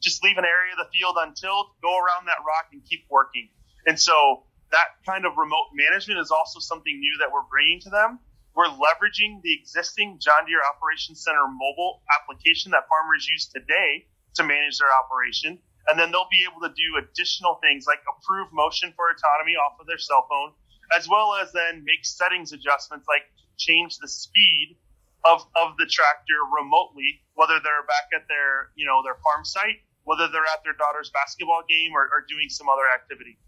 just 0.00 0.24
leave 0.24 0.38
an 0.38 0.48
area 0.48 0.72
of 0.72 0.80
the 0.80 0.90
field 0.96 1.16
untilled, 1.20 1.76
go 1.82 1.92
around 1.92 2.26
that 2.26 2.40
rock 2.40 2.72
and 2.72 2.80
keep 2.84 3.04
working. 3.10 3.48
And 3.86 4.00
so 4.00 4.44
that 4.72 4.96
kind 5.04 5.24
of 5.24 5.36
remote 5.36 5.76
management 5.76 6.20
is 6.20 6.30
also 6.30 6.58
something 6.58 6.98
new 6.98 7.16
that 7.20 7.28
we're 7.32 7.46
bringing 7.50 7.80
to 7.84 7.90
them. 7.90 8.18
We're 8.56 8.72
leveraging 8.72 9.42
the 9.42 9.54
existing 9.54 10.18
John 10.18 10.46
Deere 10.46 10.64
Operations 10.64 11.22
Center 11.22 11.46
mobile 11.46 12.02
application 12.16 12.72
that 12.72 12.88
farmers 12.88 13.28
use 13.28 13.46
today 13.46 14.08
to 14.34 14.42
manage 14.42 14.78
their 14.78 14.90
operation. 15.04 15.58
And 15.88 15.98
then 15.98 16.10
they'll 16.10 16.30
be 16.30 16.44
able 16.48 16.60
to 16.66 16.72
do 16.74 16.98
additional 16.98 17.60
things 17.62 17.84
like 17.86 18.00
approve 18.04 18.48
motion 18.52 18.92
for 18.96 19.10
autonomy 19.10 19.54
off 19.56 19.78
of 19.80 19.86
their 19.86 19.98
cell 19.98 20.26
phone, 20.28 20.52
as 20.96 21.08
well 21.08 21.36
as 21.40 21.52
then 21.52 21.84
make 21.84 22.04
settings 22.04 22.52
adjustments 22.52 23.06
like 23.08 23.24
change 23.56 23.98
the 23.98 24.08
speed 24.08 24.76
of, 25.24 25.40
of 25.56 25.76
the 25.78 25.86
tractor 25.86 26.38
remotely, 26.54 27.20
whether 27.34 27.60
they're 27.62 27.86
back 27.86 28.08
at 28.14 28.28
their, 28.28 28.70
you 28.76 28.86
know, 28.86 29.02
their 29.04 29.16
farm 29.22 29.44
site 29.44 29.84
whether 30.04 30.28
they're 30.32 30.42
at 30.42 30.62
their 30.64 30.72
daughter's 30.74 31.10
basketball 31.10 31.62
game 31.68 31.92
or, 31.94 32.02
or 32.02 32.24
doing 32.28 32.48
some 32.48 32.68
other 32.68 32.82
activity. 32.92 33.38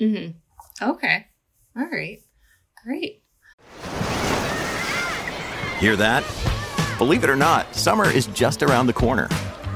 Mm-hmm. 0.00 0.90
Okay. 0.90 1.26
All 1.76 1.88
right. 1.90 2.20
Great. 2.84 3.22
Hear 5.80 5.96
that? 5.96 6.24
Believe 6.98 7.24
it 7.24 7.30
or 7.30 7.36
not, 7.36 7.74
summer 7.74 8.08
is 8.08 8.26
just 8.28 8.62
around 8.62 8.86
the 8.86 8.92
corner. 8.92 9.28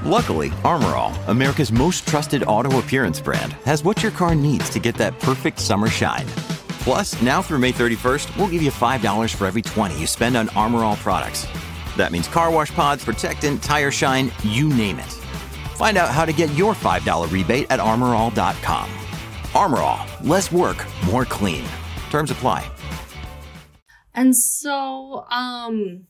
Luckily, 0.05 0.53
Armor 0.65 0.95
All, 0.95 1.13
America's 1.27 1.73
most 1.73 2.07
trusted 2.07 2.45
auto 2.45 2.79
appearance 2.79 3.21
brand, 3.21 3.53
has 3.65 3.83
what 3.83 4.03
your 4.03 4.13
car 4.13 4.35
needs 4.35 4.71
to 4.71 4.79
get 4.79 4.95
that 4.95 5.19
perfect 5.19 5.59
summer 5.59 5.89
shine. 5.89 6.27
Plus, 6.81 7.21
now 7.23 7.43
through 7.43 7.59
May 7.59 7.73
31st, 7.73 8.37
we'll 8.37 8.49
give 8.49 8.63
you 8.63 8.71
$5 8.71 9.35
for 9.35 9.47
every 9.47 9.63
20 9.63 9.99
you 9.99 10.07
spend 10.07 10.37
on 10.37 10.49
Armor 10.51 10.85
All 10.85 10.97
products. 10.97 11.47
That 11.97 12.13
means 12.13 12.29
car 12.29 12.51
wash 12.51 12.75
pods, 12.75 13.05
protectant, 13.05 13.63
tire 13.63 13.91
shine, 13.91 14.31
you 14.43 14.69
name 14.69 14.99
it. 14.99 15.13
Find 15.77 15.99
out 15.99 16.11
how 16.11 16.25
to 16.25 16.33
get 16.33 16.53
your 16.55 16.75
$5 16.75 17.31
rebate 17.31 17.67
at 17.71 17.81
armorall.com. 17.81 18.91
Armor 19.55 19.79
All, 19.79 20.07
less 20.23 20.53
work, 20.53 20.87
more 21.05 21.25
clean. 21.25 21.65
Terms 22.11 22.31
apply. 22.31 22.71
And 24.15 24.37
so, 24.37 25.27
um, 25.31 26.07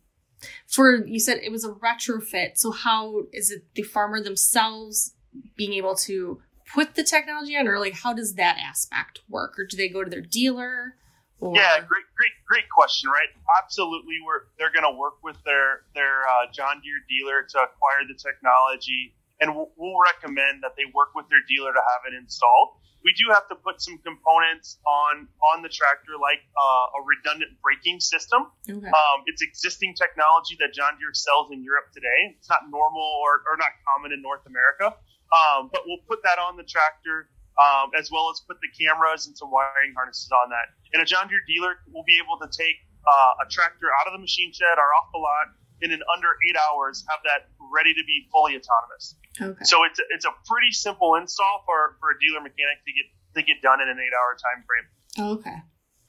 for 0.66 1.04
you 1.06 1.20
said 1.20 1.38
it 1.42 1.52
was 1.52 1.64
a 1.64 1.72
retrofit. 1.72 2.56
So, 2.56 2.70
how 2.70 3.24
is 3.32 3.50
it 3.50 3.64
the 3.74 3.82
farmer 3.82 4.22
themselves 4.22 5.14
being 5.56 5.74
able 5.74 5.94
to 5.94 6.40
put 6.74 6.94
the 6.94 7.04
technology 7.04 7.56
on, 7.56 7.68
or 7.68 7.78
like 7.78 7.94
how 7.94 8.12
does 8.12 8.34
that 8.34 8.58
aspect 8.58 9.20
work, 9.28 9.58
or 9.58 9.64
do 9.64 9.76
they 9.76 9.88
go 9.88 10.04
to 10.04 10.10
their 10.10 10.22
dealer? 10.22 10.96
Or... 11.40 11.54
Yeah, 11.54 11.78
great, 11.78 12.04
great, 12.16 12.32
great 12.46 12.68
question. 12.74 13.10
Right? 13.10 13.28
Absolutely, 13.62 14.16
we're 14.24 14.48
they're 14.58 14.72
going 14.72 14.90
to 14.90 14.98
work 14.98 15.22
with 15.22 15.36
their 15.44 15.82
their 15.94 16.22
uh, 16.26 16.50
John 16.52 16.80
Deere 16.82 17.02
dealer 17.08 17.42
to 17.42 17.58
acquire 17.58 18.06
the 18.06 18.18
technology, 18.18 19.14
and 19.40 19.54
we'll, 19.54 19.70
we'll 19.76 19.98
recommend 20.14 20.62
that 20.62 20.74
they 20.76 20.84
work 20.94 21.14
with 21.14 21.28
their 21.28 21.42
dealer 21.48 21.72
to 21.72 21.80
have 21.80 22.12
it 22.12 22.16
installed 22.16 22.78
we 23.04 23.14
do 23.14 23.30
have 23.32 23.46
to 23.48 23.54
put 23.54 23.80
some 23.80 23.98
components 24.02 24.78
on 24.86 25.28
on 25.54 25.62
the 25.62 25.68
tractor, 25.68 26.18
like 26.20 26.42
uh, 26.58 26.98
a 26.98 27.00
redundant 27.06 27.56
braking 27.62 28.00
system. 28.00 28.50
Okay. 28.68 28.74
Um, 28.74 29.18
it's 29.26 29.42
existing 29.42 29.94
technology 29.94 30.58
that 30.58 30.74
John 30.74 30.98
Deere 30.98 31.14
sells 31.14 31.50
in 31.52 31.62
Europe 31.62 31.94
today. 31.94 32.34
It's 32.36 32.50
not 32.50 32.66
normal 32.70 33.06
or, 33.22 33.40
or 33.46 33.56
not 33.56 33.70
common 33.86 34.12
in 34.12 34.22
North 34.22 34.44
America, 34.46 34.98
um, 35.32 35.70
but 35.72 35.82
we'll 35.86 36.02
put 36.08 36.22
that 36.22 36.38
on 36.38 36.56
the 36.56 36.64
tractor. 36.64 37.30
Um, 37.58 37.90
as 37.98 38.06
well 38.06 38.30
as 38.30 38.38
put 38.46 38.62
the 38.62 38.70
cameras 38.70 39.26
and 39.26 39.34
some 39.34 39.50
wiring 39.50 39.90
harnesses 39.90 40.30
on 40.30 40.46
that. 40.54 40.70
And 40.94 41.02
a 41.02 41.04
John 41.04 41.26
Deere 41.26 41.42
dealer 41.42 41.82
will 41.90 42.06
be 42.06 42.22
able 42.22 42.38
to 42.38 42.46
take 42.46 42.78
uh, 43.02 43.42
a 43.42 43.50
tractor 43.50 43.90
out 43.98 44.06
of 44.06 44.14
the 44.14 44.22
machine 44.22 44.54
shed 44.54 44.78
or 44.78 44.86
off 44.94 45.10
the 45.10 45.18
lot 45.18 45.58
and 45.82 45.92
in 45.92 46.00
under 46.14 46.28
eight 46.48 46.56
hours 46.56 47.04
have 47.08 47.20
that 47.24 47.50
ready 47.74 47.94
to 47.94 48.04
be 48.06 48.26
fully 48.32 48.56
autonomous. 48.56 49.14
Okay. 49.40 49.64
So 49.64 49.84
it's 49.84 49.98
a, 49.98 50.02
it's 50.10 50.24
a 50.24 50.34
pretty 50.46 50.72
simple 50.72 51.14
install 51.14 51.62
for, 51.66 51.96
for 52.00 52.10
a 52.10 52.16
dealer 52.18 52.40
mechanic 52.40 52.82
to 52.86 52.92
get 52.92 53.06
to 53.36 53.42
get 53.42 53.62
done 53.62 53.80
in 53.80 53.88
an 53.88 53.98
eight 53.98 54.14
hour 54.14 54.34
time 54.34 54.64
frame. 54.66 55.38
Okay, 55.38 55.58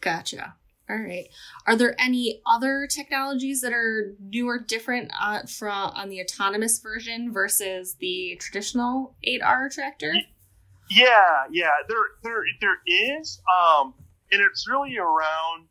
gotcha. 0.01 0.55
All 0.89 0.98
right. 0.98 1.27
Are 1.67 1.75
there 1.75 1.96
any 2.00 2.41
other 2.48 2.88
technologies 2.88 3.62
that 3.62 3.74
are 3.74 4.15
new 4.19 4.48
or 4.48 4.58
different 4.58 5.12
uh, 5.22 5.43
from 5.43 5.91
on 5.91 6.10
the 6.10 6.22
autonomous 6.22 6.79
version 6.79 7.31
versus 7.31 7.96
the 8.00 8.38
traditional 8.39 9.15
8R 9.27 9.72
tractor? 9.72 10.13
Yeah, 10.89 11.46
yeah. 11.51 11.69
There, 11.88 11.98
there, 12.24 12.43
there 12.60 12.77
is, 12.88 13.39
um, 13.53 13.93
and 14.31 14.41
it's 14.41 14.67
really 14.67 14.98
around 14.98 15.67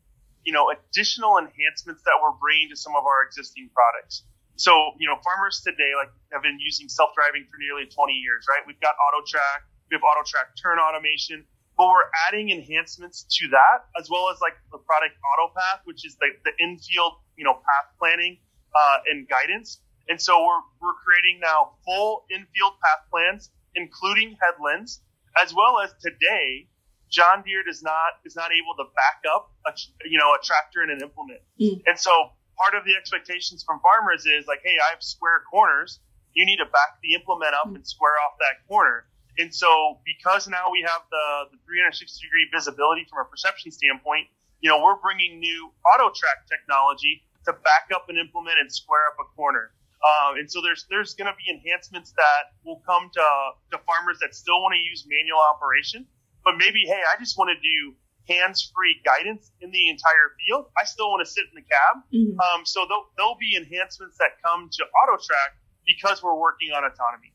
you 0.49 0.53
know, 0.53 0.73
additional 0.73 1.37
enhancements 1.37 2.01
that 2.09 2.17
we're 2.17 2.33
bringing 2.41 2.73
to 2.73 2.77
some 2.77 2.95
of 2.95 3.05
our 3.05 3.21
existing 3.21 3.69
products. 3.69 4.25
So, 4.57 4.73
you 4.97 5.07
know, 5.07 5.13
farmers 5.23 5.61
today 5.61 5.93
like 5.95 6.09
have 6.33 6.41
been 6.41 6.57
using 6.57 6.89
self-driving 6.89 7.47
for 7.47 7.61
nearly 7.61 7.85
20 7.85 7.93
years, 8.17 8.49
right? 8.49 8.65
We've 8.65 8.79
got 8.81 8.97
AutoTrac, 8.97 9.69
we 9.93 9.95
have 9.95 10.03
AutoTrac 10.03 10.57
turn 10.57 10.81
automation, 10.81 11.45
but 11.79 11.87
we're 11.87 12.11
adding 12.27 12.51
enhancements 12.51 13.23
to 13.39 13.47
that 13.55 13.87
as 13.95 14.11
well 14.11 14.27
as 14.27 14.43
like 14.43 14.59
the 14.69 14.77
product 14.83 15.15
AutoPath, 15.23 15.87
which 15.87 16.05
is 16.05 16.19
the, 16.19 16.27
the 16.43 16.51
infield, 16.59 17.23
you 17.39 17.45
know, 17.47 17.55
path 17.55 17.87
planning 17.97 18.37
uh, 18.75 18.97
and 19.07 19.29
guidance. 19.31 19.79
And 20.09 20.19
so 20.19 20.43
we're, 20.43 20.59
we're 20.83 20.99
creating 20.99 21.39
now 21.39 21.79
full 21.87 22.27
infield 22.27 22.75
path 22.83 23.07
plans, 23.07 23.49
including 23.79 24.35
headlands, 24.43 24.99
as 25.41 25.55
well 25.55 25.79
as 25.79 25.95
today 26.03 26.67
John 27.07 27.47
Deere 27.47 27.63
does 27.63 27.81
not 27.81 28.19
is 28.25 28.35
not 28.35 28.51
able 28.51 28.75
to 28.83 28.91
back 28.91 29.23
up 29.31 29.55
a 29.65 29.71
you 30.03 30.19
know 30.19 30.35
a 30.35 30.43
tractor 30.43 30.83
and 30.83 30.91
an 30.91 30.99
implement. 31.01 31.39
Mm. 31.61 31.81
And 31.87 31.97
so 31.97 32.11
part 32.59 32.75
of 32.75 32.83
the 32.83 32.99
expectations 32.99 33.63
from 33.63 33.79
farmers 33.79 34.27
is 34.27 34.45
like, 34.51 34.59
hey, 34.67 34.75
I 34.75 34.91
have 34.91 35.01
square 35.01 35.41
corners. 35.49 36.01
You 36.35 36.45
need 36.45 36.57
to 36.57 36.67
back 36.67 36.99
the 37.01 37.15
implement 37.15 37.55
up 37.55 37.71
mm. 37.71 37.79
and 37.79 37.87
square 37.87 38.19
off 38.27 38.35
that 38.43 38.67
corner. 38.67 39.08
And 39.39 39.55
so 39.55 40.03
because 40.05 40.47
now 40.47 40.69
we 40.69 40.83
have 40.83 41.01
the, 41.09 41.55
the 41.55 41.59
360 41.63 42.05
degree 42.19 42.47
visibility 42.51 43.07
from 43.09 43.23
a 43.23 43.27
perception 43.27 43.71
standpoint, 43.71 44.27
you 44.59 44.69
know, 44.69 44.83
we're 44.83 44.99
bringing 44.99 45.39
new 45.39 45.71
AutoTrac 45.95 46.45
technology 46.51 47.23
to 47.47 47.53
back 47.53 47.87
up 47.95 48.11
and 48.11 48.19
implement 48.19 48.59
and 48.59 48.67
square 48.67 49.07
up 49.09 49.17
a 49.23 49.27
corner. 49.35 49.71
Uh, 50.03 50.39
and 50.39 50.51
so 50.51 50.61
there's 50.61 50.87
there's 50.91 51.15
going 51.15 51.27
to 51.27 51.35
be 51.35 51.47
enhancements 51.51 52.11
that 52.15 52.55
will 52.63 52.83
come 52.87 53.11
to 53.11 53.25
to 53.71 53.77
farmers 53.83 54.19
that 54.21 54.35
still 54.35 54.59
want 54.63 54.71
to 54.71 54.79
use 54.79 55.03
manual 55.07 55.39
operation 55.55 56.07
but 56.43 56.57
maybe, 56.57 56.83
hey, 56.85 57.01
I 57.05 57.19
just 57.19 57.37
want 57.37 57.51
to 57.51 57.59
do 57.61 57.95
hands-free 58.27 59.01
guidance 59.03 59.51
in 59.61 59.71
the 59.71 59.89
entire 59.89 60.33
field. 60.37 60.65
I 60.79 60.85
still 60.85 61.09
want 61.09 61.25
to 61.25 61.31
sit 61.31 61.45
in 61.49 61.55
the 61.55 61.61
cab. 61.61 62.03
Mm-hmm. 62.13 62.39
Um, 62.39 62.65
so 62.65 62.85
there'll, 62.87 63.09
there'll 63.17 63.39
be 63.39 63.57
enhancements 63.57 64.17
that 64.17 64.41
come 64.43 64.69
to 64.71 64.83
AutoTrac 64.83 65.57
because 65.85 66.21
we're 66.23 66.37
working 66.37 66.71
on 66.71 66.83
autonomy. 66.83 67.33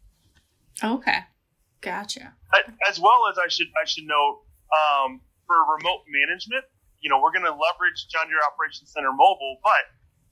Okay, 0.83 1.19
gotcha. 1.85 2.35
As 2.88 2.99
well 2.99 3.29
as 3.31 3.38
I 3.38 3.49
should 3.49 3.69
I 3.81 3.85
should 3.85 4.05
note 4.05 4.43
um, 4.73 5.21
for 5.47 5.57
remote 5.76 6.09
management, 6.09 6.64
you 7.00 7.11
know, 7.11 7.21
we're 7.21 7.33
going 7.33 7.45
to 7.45 7.53
leverage 7.53 8.09
John 8.09 8.26
Deere 8.33 8.41
Operations 8.41 8.91
Center 8.91 9.12
Mobile, 9.12 9.61
but 9.62 9.85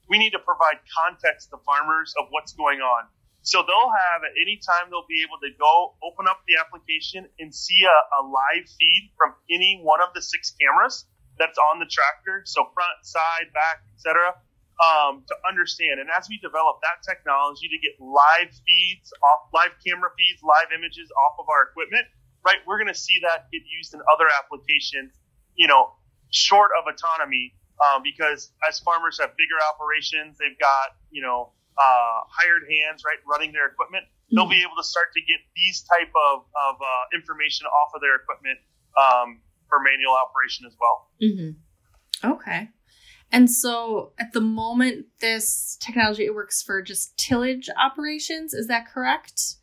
we 0.08 0.18
need 0.18 0.32
to 0.32 0.40
provide 0.40 0.80
context 0.88 1.50
to 1.50 1.60
farmers 1.64 2.14
of 2.18 2.26
what's 2.30 2.52
going 2.52 2.80
on. 2.80 3.04
So 3.42 3.60
they'll 3.60 3.92
have 4.12 4.22
at 4.22 4.32
any 4.40 4.56
time 4.56 4.88
they'll 4.88 5.08
be 5.10 5.20
able 5.26 5.36
to 5.42 5.50
go 5.58 5.98
open 6.00 6.30
up 6.30 6.46
the 6.46 6.56
application 6.62 7.26
and 7.38 7.52
see 7.52 7.82
a, 7.84 7.98
a 8.18 8.20
live 8.22 8.66
feed 8.78 9.10
from 9.18 9.34
any 9.50 9.80
one 9.82 10.00
of 10.00 10.14
the 10.14 10.22
six 10.22 10.54
cameras 10.54 11.06
that's 11.38 11.58
on 11.58 11.78
the 11.78 11.86
tractor. 11.86 12.42
So 12.46 12.70
front, 12.72 13.02
side, 13.02 13.50
back, 13.52 13.82
etc. 13.94 14.34
Um, 14.82 15.22
to 15.30 15.34
understand. 15.46 16.02
And 16.02 16.10
as 16.10 16.26
we 16.26 16.42
develop 16.42 16.82
that 16.82 17.06
technology 17.06 17.70
to 17.70 17.78
get 17.78 17.94
live 18.02 18.50
feeds 18.66 19.14
off, 19.22 19.46
live 19.54 19.78
camera 19.78 20.10
feeds, 20.18 20.42
live 20.42 20.74
images 20.74 21.06
off 21.22 21.38
of 21.38 21.46
our 21.46 21.70
equipment, 21.70 22.02
right? 22.42 22.58
We're 22.66 22.82
going 22.82 22.90
to 22.90 22.98
see 22.98 23.22
that 23.22 23.46
get 23.54 23.62
used 23.62 23.94
in 23.94 24.02
other 24.10 24.26
applications, 24.42 25.14
you 25.54 25.70
know, 25.70 25.94
short 26.34 26.74
of 26.74 26.90
autonomy, 26.90 27.54
um, 27.78 28.02
because 28.02 28.50
as 28.66 28.82
farmers 28.82 29.22
have 29.22 29.38
bigger 29.38 29.54
operations, 29.70 30.42
they've 30.42 30.58
got, 30.58 30.98
you 31.14 31.22
know, 31.22 31.54
uh, 31.78 32.18
hired 32.26 32.66
hands, 32.66 33.06
right, 33.06 33.22
running 33.22 33.54
their 33.54 33.70
equipment, 33.70 34.02
mm-hmm. 34.02 34.34
they'll 34.34 34.50
be 34.50 34.66
able 34.66 34.74
to 34.74 34.82
start 34.82 35.14
to 35.14 35.22
get 35.22 35.38
these 35.54 35.86
type 35.86 36.10
of, 36.10 36.42
of 36.58 36.74
uh, 36.82 37.04
information 37.14 37.70
off 37.70 37.94
of 37.94 38.02
their 38.02 38.18
equipment 38.18 38.58
um, 38.98 39.38
for 39.70 39.78
manual 39.78 40.18
operation 40.18 40.66
as 40.66 40.74
well. 40.74 40.96
Mm-hmm. 41.22 42.34
Okay. 42.34 42.68
And 43.32 43.50
so 43.50 44.12
at 44.18 44.32
the 44.34 44.42
moment, 44.42 45.06
this 45.20 45.78
technology 45.80 46.26
it 46.26 46.34
works 46.34 46.62
for 46.62 46.82
just 46.82 47.16
tillage 47.16 47.68
operations. 47.80 48.52
Is 48.52 48.68
that 48.68 48.86
correct? 48.92 49.56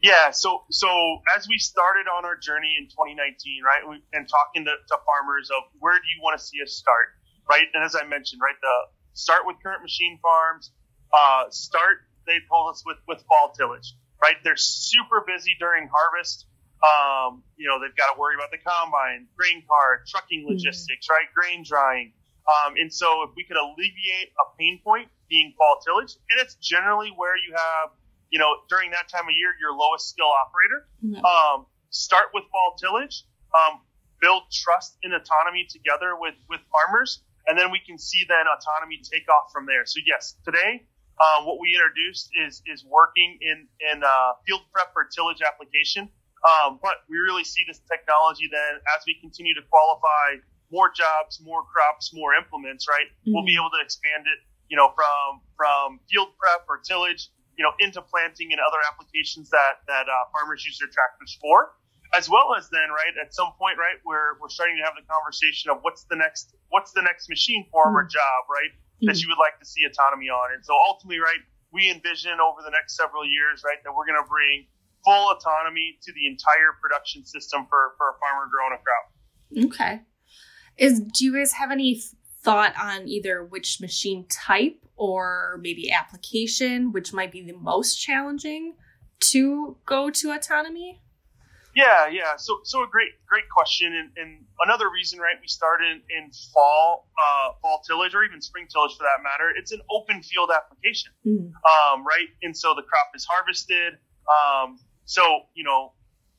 Yeah. 0.00 0.30
So 0.30 0.62
so 0.70 0.88
as 1.36 1.48
we 1.48 1.58
started 1.58 2.06
on 2.06 2.24
our 2.24 2.36
journey 2.36 2.76
in 2.78 2.86
2019, 2.86 3.62
right, 3.66 3.82
we, 3.88 4.02
and 4.14 4.28
talking 4.28 4.64
to, 4.64 4.72
to 4.72 4.96
farmers 5.04 5.50
of 5.50 5.64
where 5.80 5.98
do 5.98 6.06
you 6.16 6.22
want 6.22 6.38
to 6.38 6.44
see 6.44 6.62
us 6.62 6.72
start, 6.72 7.08
right? 7.50 7.66
And 7.74 7.84
as 7.84 7.96
I 7.96 8.06
mentioned, 8.06 8.40
right, 8.40 8.56
the 8.62 8.76
start 9.12 9.42
with 9.44 9.56
current 9.62 9.82
machine 9.82 10.18
farms, 10.22 10.70
uh, 11.12 11.50
start, 11.50 12.06
they 12.26 12.38
told 12.48 12.70
us 12.70 12.82
with, 12.86 12.98
with 13.08 13.22
fall 13.26 13.52
tillage, 13.52 13.94
right? 14.22 14.36
They're 14.44 14.56
super 14.56 15.24
busy 15.26 15.56
during 15.58 15.90
harvest. 15.92 16.46
Um, 16.80 17.42
you 17.56 17.68
know, 17.68 17.76
they've 17.76 17.96
got 17.96 18.14
to 18.14 18.18
worry 18.18 18.34
about 18.36 18.50
the 18.50 18.62
combine, 18.62 19.28
grain 19.36 19.62
cart, 19.68 20.06
trucking 20.08 20.46
mm-hmm. 20.46 20.56
logistics, 20.56 21.06
mm-hmm. 21.06 21.12
right? 21.12 21.28
Grain 21.34 21.64
drying. 21.66 22.12
Um, 22.48 22.74
and 22.76 22.92
so 22.92 23.22
if 23.22 23.30
we 23.36 23.44
could 23.44 23.56
alleviate 23.56 24.32
a 24.40 24.46
pain 24.58 24.80
point 24.82 25.08
being 25.28 25.54
fall 25.56 25.80
tillage, 25.84 26.16
and 26.30 26.40
it's 26.40 26.54
generally 26.56 27.12
where 27.14 27.36
you 27.36 27.54
have, 27.54 27.90
you 28.30 28.38
know, 28.38 28.50
during 28.68 28.90
that 28.90 29.08
time 29.08 29.24
of 29.28 29.34
year, 29.34 29.50
your 29.60 29.76
lowest 29.76 30.08
skill 30.08 30.30
operator, 30.30 30.88
mm-hmm. 31.04 31.24
um, 31.24 31.66
start 31.90 32.30
with 32.34 32.44
fall 32.50 32.74
tillage, 32.78 33.24
um, 33.54 33.80
build 34.20 34.42
trust 34.52 34.98
and 35.02 35.12
autonomy 35.14 35.66
together 35.68 36.16
with, 36.18 36.34
with 36.48 36.60
farmers, 36.72 37.22
and 37.46 37.58
then 37.58 37.70
we 37.70 37.80
can 37.86 37.98
see 37.98 38.24
then 38.28 38.46
autonomy 38.46 39.00
take 39.02 39.28
off 39.28 39.52
from 39.52 39.66
there. 39.66 39.86
So 39.86 40.00
yes, 40.06 40.36
today 40.44 40.86
uh, 41.20 41.44
what 41.44 41.60
we 41.60 41.76
introduced 41.76 42.32
is 42.32 42.62
is 42.66 42.84
working 42.88 43.36
in 43.44 43.68
in 43.92 44.02
uh, 44.02 44.32
field 44.46 44.64
prep 44.72 44.92
for 44.92 45.04
tillage 45.04 45.44
application. 45.44 46.08
Um, 46.40 46.80
but 46.80 47.04
we 47.12 47.20
really 47.20 47.44
see 47.44 47.60
this 47.68 47.84
technology 47.84 48.48
then 48.48 48.80
as 48.96 49.04
we 49.06 49.20
continue 49.20 49.52
to 49.52 49.60
qualify 49.68 50.40
more 50.70 50.90
jobs, 50.90 51.40
more 51.42 51.62
crops, 51.66 52.14
more 52.14 52.34
implements. 52.34 52.86
Right, 52.88 53.10
mm-hmm. 53.10 53.34
we'll 53.34 53.46
be 53.46 53.54
able 53.54 53.70
to 53.74 53.82
expand 53.82 54.26
it. 54.26 54.40
You 54.70 54.78
know, 54.78 54.94
from 54.94 55.42
from 55.58 55.98
field 56.06 56.30
prep 56.38 56.66
or 56.70 56.78
tillage, 56.78 57.28
you 57.58 57.64
know, 57.66 57.74
into 57.82 58.00
planting 58.02 58.54
and 58.54 58.60
other 58.62 58.78
applications 58.86 59.50
that 59.50 59.82
that 59.90 60.06
uh, 60.06 60.30
farmers 60.30 60.64
use 60.64 60.78
their 60.78 60.90
tractors 60.90 61.36
for. 61.40 61.74
As 62.10 62.26
well 62.26 62.58
as 62.58 62.66
then, 62.74 62.90
right, 62.90 63.14
at 63.22 63.30
some 63.30 63.54
point, 63.54 63.78
right, 63.78 63.94
we're, 64.02 64.34
we're 64.42 64.50
starting 64.50 64.74
to 64.74 64.82
have 64.82 64.98
the 64.98 65.06
conversation 65.06 65.70
of 65.70 65.78
what's 65.86 66.10
the 66.10 66.18
next, 66.18 66.58
what's 66.74 66.90
the 66.90 67.06
next 67.06 67.30
machine 67.30 67.70
form 67.70 67.94
mm-hmm. 67.94 68.02
or 68.02 68.10
job, 68.10 68.50
right? 68.50 68.74
that 69.02 69.20
you 69.20 69.28
would 69.28 69.40
like 69.40 69.58
to 69.58 69.64
see 69.66 69.84
autonomy 69.84 70.28
on. 70.28 70.52
And 70.52 70.64
so 70.64 70.74
ultimately, 70.74 71.20
right, 71.20 71.40
we 71.72 71.90
envision 71.90 72.36
over 72.40 72.60
the 72.62 72.70
next 72.70 72.96
several 72.96 73.24
years, 73.24 73.62
right, 73.64 73.78
that 73.84 73.92
we're 73.92 74.06
going 74.06 74.20
to 74.20 74.28
bring 74.28 74.66
full 75.04 75.32
autonomy 75.32 75.96
to 76.02 76.12
the 76.12 76.26
entire 76.26 76.76
production 76.80 77.24
system 77.24 77.64
for, 77.68 77.96
for 77.96 78.12
a 78.12 78.14
farmer 78.20 78.50
growing 78.52 78.76
a 78.76 78.80
crop. 78.84 79.06
Okay. 79.72 80.04
Is 80.80 81.00
do 81.00 81.24
you 81.24 81.36
guys 81.36 81.52
have 81.52 81.70
any 81.70 82.02
thought 82.42 82.72
on 82.80 83.06
either 83.06 83.44
which 83.44 83.80
machine 83.80 84.26
type 84.28 84.78
or 84.96 85.58
maybe 85.62 85.92
application 85.92 86.90
which 86.90 87.12
might 87.12 87.30
be 87.30 87.42
the 87.42 87.52
most 87.52 87.96
challenging 87.96 88.74
to 89.20 89.76
go 89.84 90.10
to 90.10 90.32
autonomy? 90.32 91.02
Yeah, 91.76 92.08
yeah. 92.08 92.36
So, 92.36 92.60
so 92.64 92.82
a 92.82 92.88
great, 92.88 93.10
great 93.28 93.48
question, 93.48 93.94
and, 93.94 94.10
and 94.16 94.44
another 94.64 94.90
reason, 94.90 95.20
right? 95.20 95.36
We 95.40 95.46
started 95.46 96.02
in 96.10 96.30
fall, 96.52 97.08
uh, 97.16 97.52
fall 97.62 97.80
tillage, 97.86 98.14
or 98.14 98.24
even 98.24 98.40
spring 98.40 98.66
tillage 98.66 98.96
for 98.96 99.04
that 99.04 99.22
matter. 99.22 99.52
It's 99.56 99.70
an 99.70 99.80
open 99.88 100.20
field 100.22 100.50
application, 100.50 101.12
mm. 101.24 101.46
um, 101.46 102.04
right? 102.04 102.26
And 102.42 102.56
so 102.56 102.74
the 102.74 102.82
crop 102.82 103.12
is 103.14 103.24
harvested. 103.30 103.94
Um, 104.26 104.80
so 105.04 105.42
you 105.54 105.62
know, 105.62 105.92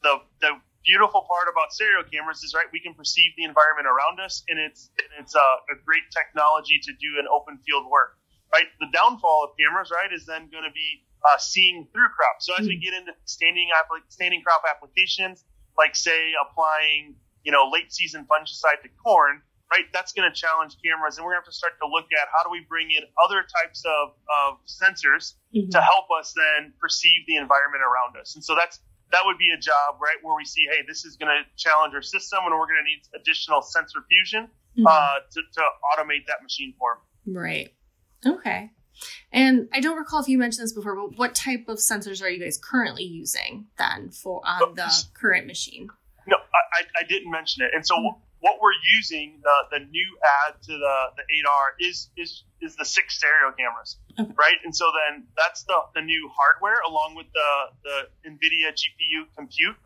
the 0.03 0.17
the 0.41 0.51
beautiful 0.85 1.21
part 1.27 1.45
about 1.51 1.73
stereo 1.73 2.01
cameras 2.03 2.41
is 2.43 2.53
right 2.53 2.65
we 2.73 2.79
can 2.79 2.93
perceive 2.93 3.31
the 3.37 3.43
environment 3.43 3.85
around 3.85 4.19
us 4.19 4.43
and 4.49 4.57
it's 4.57 4.89
and 4.97 5.09
it's 5.21 5.35
a, 5.35 5.47
a 5.73 5.75
great 5.85 6.05
technology 6.09 6.79
to 6.81 6.91
do 6.97 7.19
an 7.19 7.27
open 7.29 7.59
field 7.65 7.85
work 7.89 8.17
right? 8.51 8.67
The 8.79 8.91
downfall 8.91 9.47
of 9.47 9.49
cameras 9.55 9.91
right 9.91 10.11
is 10.11 10.25
then 10.25 10.51
going 10.51 10.67
to 10.67 10.75
be 10.75 11.07
uh, 11.23 11.37
seeing 11.37 11.87
through 11.93 12.09
crops 12.09 12.49
so 12.49 12.53
as 12.57 12.67
we 12.67 12.77
get 12.77 12.93
into 12.93 13.13
standing 13.25 13.69
standing 14.09 14.41
crop 14.41 14.61
applications 14.65 15.45
like 15.77 15.95
say 15.95 16.33
applying 16.35 17.15
you 17.43 17.51
know 17.51 17.69
late 17.71 17.93
season 17.93 18.25
fungicide 18.25 18.81
to 18.81 18.89
corn 19.05 19.41
right 19.71 19.85
that's 19.93 20.11
going 20.11 20.27
to 20.27 20.33
challenge 20.35 20.75
cameras 20.83 21.17
and 21.17 21.25
we're 21.25 21.31
going 21.31 21.41
to 21.41 21.47
have 21.47 21.53
to 21.53 21.55
start 21.55 21.73
to 21.79 21.87
look 21.87 22.09
at 22.11 22.27
how 22.33 22.43
do 22.43 22.51
we 22.51 22.65
bring 22.67 22.91
in 22.91 23.05
other 23.23 23.45
types 23.45 23.83
of, 23.85 24.17
of 24.27 24.57
sensors 24.67 25.39
mm-hmm. 25.55 25.69
to 25.69 25.79
help 25.79 26.11
us 26.19 26.35
then 26.35 26.73
perceive 26.79 27.23
the 27.27 27.37
environment 27.37 27.81
around 27.81 28.19
us. 28.19 28.35
And 28.35 28.43
so 28.43 28.55
that's 28.55 28.79
that 29.11 29.21
would 29.25 29.37
be 29.37 29.49
a 29.55 29.59
job, 29.59 29.95
right, 30.01 30.17
where 30.21 30.35
we 30.35 30.45
see, 30.45 30.67
hey, 30.69 30.83
this 30.87 31.05
is 31.05 31.17
going 31.17 31.31
to 31.31 31.43
challenge 31.57 31.93
our 31.93 32.01
system, 32.01 32.39
and 32.45 32.51
we're 32.51 32.67
going 32.67 32.79
to 32.79 32.83
need 32.83 33.01
additional 33.19 33.61
sensor 33.61 33.99
fusion 34.09 34.49
mm-hmm. 34.77 34.87
uh, 34.87 35.15
to, 35.31 35.41
to 35.53 35.61
automate 35.93 36.27
that 36.27 36.41
machine 36.43 36.73
form. 36.77 36.97
Right. 37.25 37.73
Okay. 38.25 38.71
And 39.31 39.67
I 39.73 39.79
don't 39.79 39.97
recall 39.97 40.21
if 40.21 40.27
you 40.27 40.37
mentioned 40.37 40.65
this 40.65 40.73
before, 40.73 40.95
but 40.95 41.17
what 41.17 41.33
type 41.33 41.67
of 41.67 41.77
sensors 41.77 42.21
are 42.21 42.29
you 42.29 42.43
guys 42.43 42.59
currently 42.61 43.03
using 43.03 43.67
then 43.77 44.11
for 44.11 44.41
on 44.45 44.75
the 44.75 44.91
current 45.13 45.47
machine? 45.47 45.89
No, 46.27 46.37
I, 46.37 46.99
I 46.99 47.03
didn't 47.07 47.31
mention 47.31 47.63
it. 47.63 47.71
And 47.73 47.85
so 47.85 47.95
mm-hmm 47.95 48.19
what 48.41 48.57
we're 48.59 48.77
using 48.97 49.39
the 49.41 49.55
the 49.71 49.85
new 49.85 50.09
add 50.45 50.61
to 50.63 50.73
the 50.73 50.95
the 51.15 51.23
8R 51.45 51.77
is 51.79 52.09
is 52.17 52.43
is 52.61 52.75
the 52.75 52.85
six 52.85 53.17
stereo 53.17 53.53
cameras, 53.57 53.97
okay. 54.19 54.29
right? 54.37 54.57
And 54.65 54.75
so 54.75 54.91
then 54.91 55.25
that's 55.37 55.63
the 55.63 55.77
the 55.95 56.01
new 56.01 56.29
hardware 56.33 56.81
along 56.85 57.15
with 57.15 57.27
the 57.33 57.49
the 57.85 58.29
NVIDIA 58.29 58.73
GPU 58.73 59.29
compute 59.37 59.77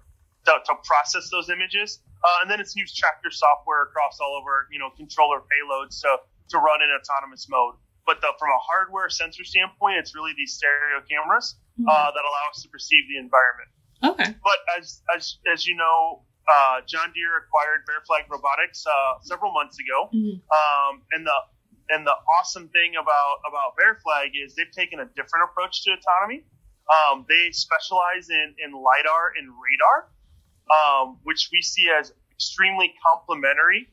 to, 0.46 0.54
to 0.66 0.74
process 0.84 1.30
those 1.30 1.50
images, 1.50 2.00
uh, 2.24 2.42
and 2.42 2.50
then 2.50 2.60
it's 2.60 2.76
new 2.76 2.86
tractor 2.88 3.30
software 3.30 3.84
across 3.84 4.20
all 4.20 4.40
of 4.40 4.44
our 4.48 4.68
you 4.72 4.80
know 4.80 4.90
controller 4.96 5.44
payloads 5.44 6.02
to 6.02 6.18
to 6.50 6.58
run 6.58 6.82
in 6.82 6.90
autonomous 6.96 7.48
mode. 7.50 7.76
But 8.06 8.22
the, 8.22 8.32
from 8.38 8.50
a 8.50 8.62
hardware 8.62 9.10
sensor 9.10 9.44
standpoint, 9.44 9.98
it's 9.98 10.14
really 10.14 10.32
these 10.38 10.54
stereo 10.54 11.02
cameras 11.10 11.58
mm-hmm. 11.74 11.90
uh, 11.90 12.12
that 12.14 12.24
allow 12.24 12.46
us 12.54 12.62
to 12.62 12.70
perceive 12.70 13.04
the 13.10 13.18
environment. 13.18 13.70
Okay. 14.04 14.38
But 14.44 14.60
as 14.78 15.02
as 15.16 15.38
as 15.52 15.68
you 15.68 15.76
know, 15.76 16.22
uh, 16.46 16.82
John 16.86 17.10
Deere 17.14 17.42
acquired 17.42 17.86
Bear 17.90 18.02
Flag 18.06 18.30
Robotics 18.30 18.86
uh, 18.86 19.18
several 19.22 19.52
months 19.52 19.78
ago, 19.80 20.10
mm-hmm. 20.14 20.38
um, 20.54 21.02
and 21.12 21.26
the 21.26 21.38
and 21.90 22.06
the 22.06 22.16
awesome 22.38 22.70
thing 22.70 22.98
about 23.02 23.42
about 23.50 23.78
Bear 23.78 23.98
Flag 24.02 24.32
is 24.34 24.56
they've 24.56 24.72
taken 24.72 25.00
a 25.00 25.06
different 25.18 25.50
approach 25.50 25.84
to 25.86 25.98
autonomy. 25.98 26.46
Um, 26.86 27.26
they 27.28 27.50
specialize 27.52 28.30
in 28.30 28.54
in 28.62 28.74
lidar 28.74 29.34
and 29.38 29.50
radar, 29.58 30.14
um, 30.70 31.18
which 31.24 31.50
we 31.52 31.62
see 31.62 31.90
as 31.90 32.14
extremely 32.32 32.94
complementary 33.02 33.90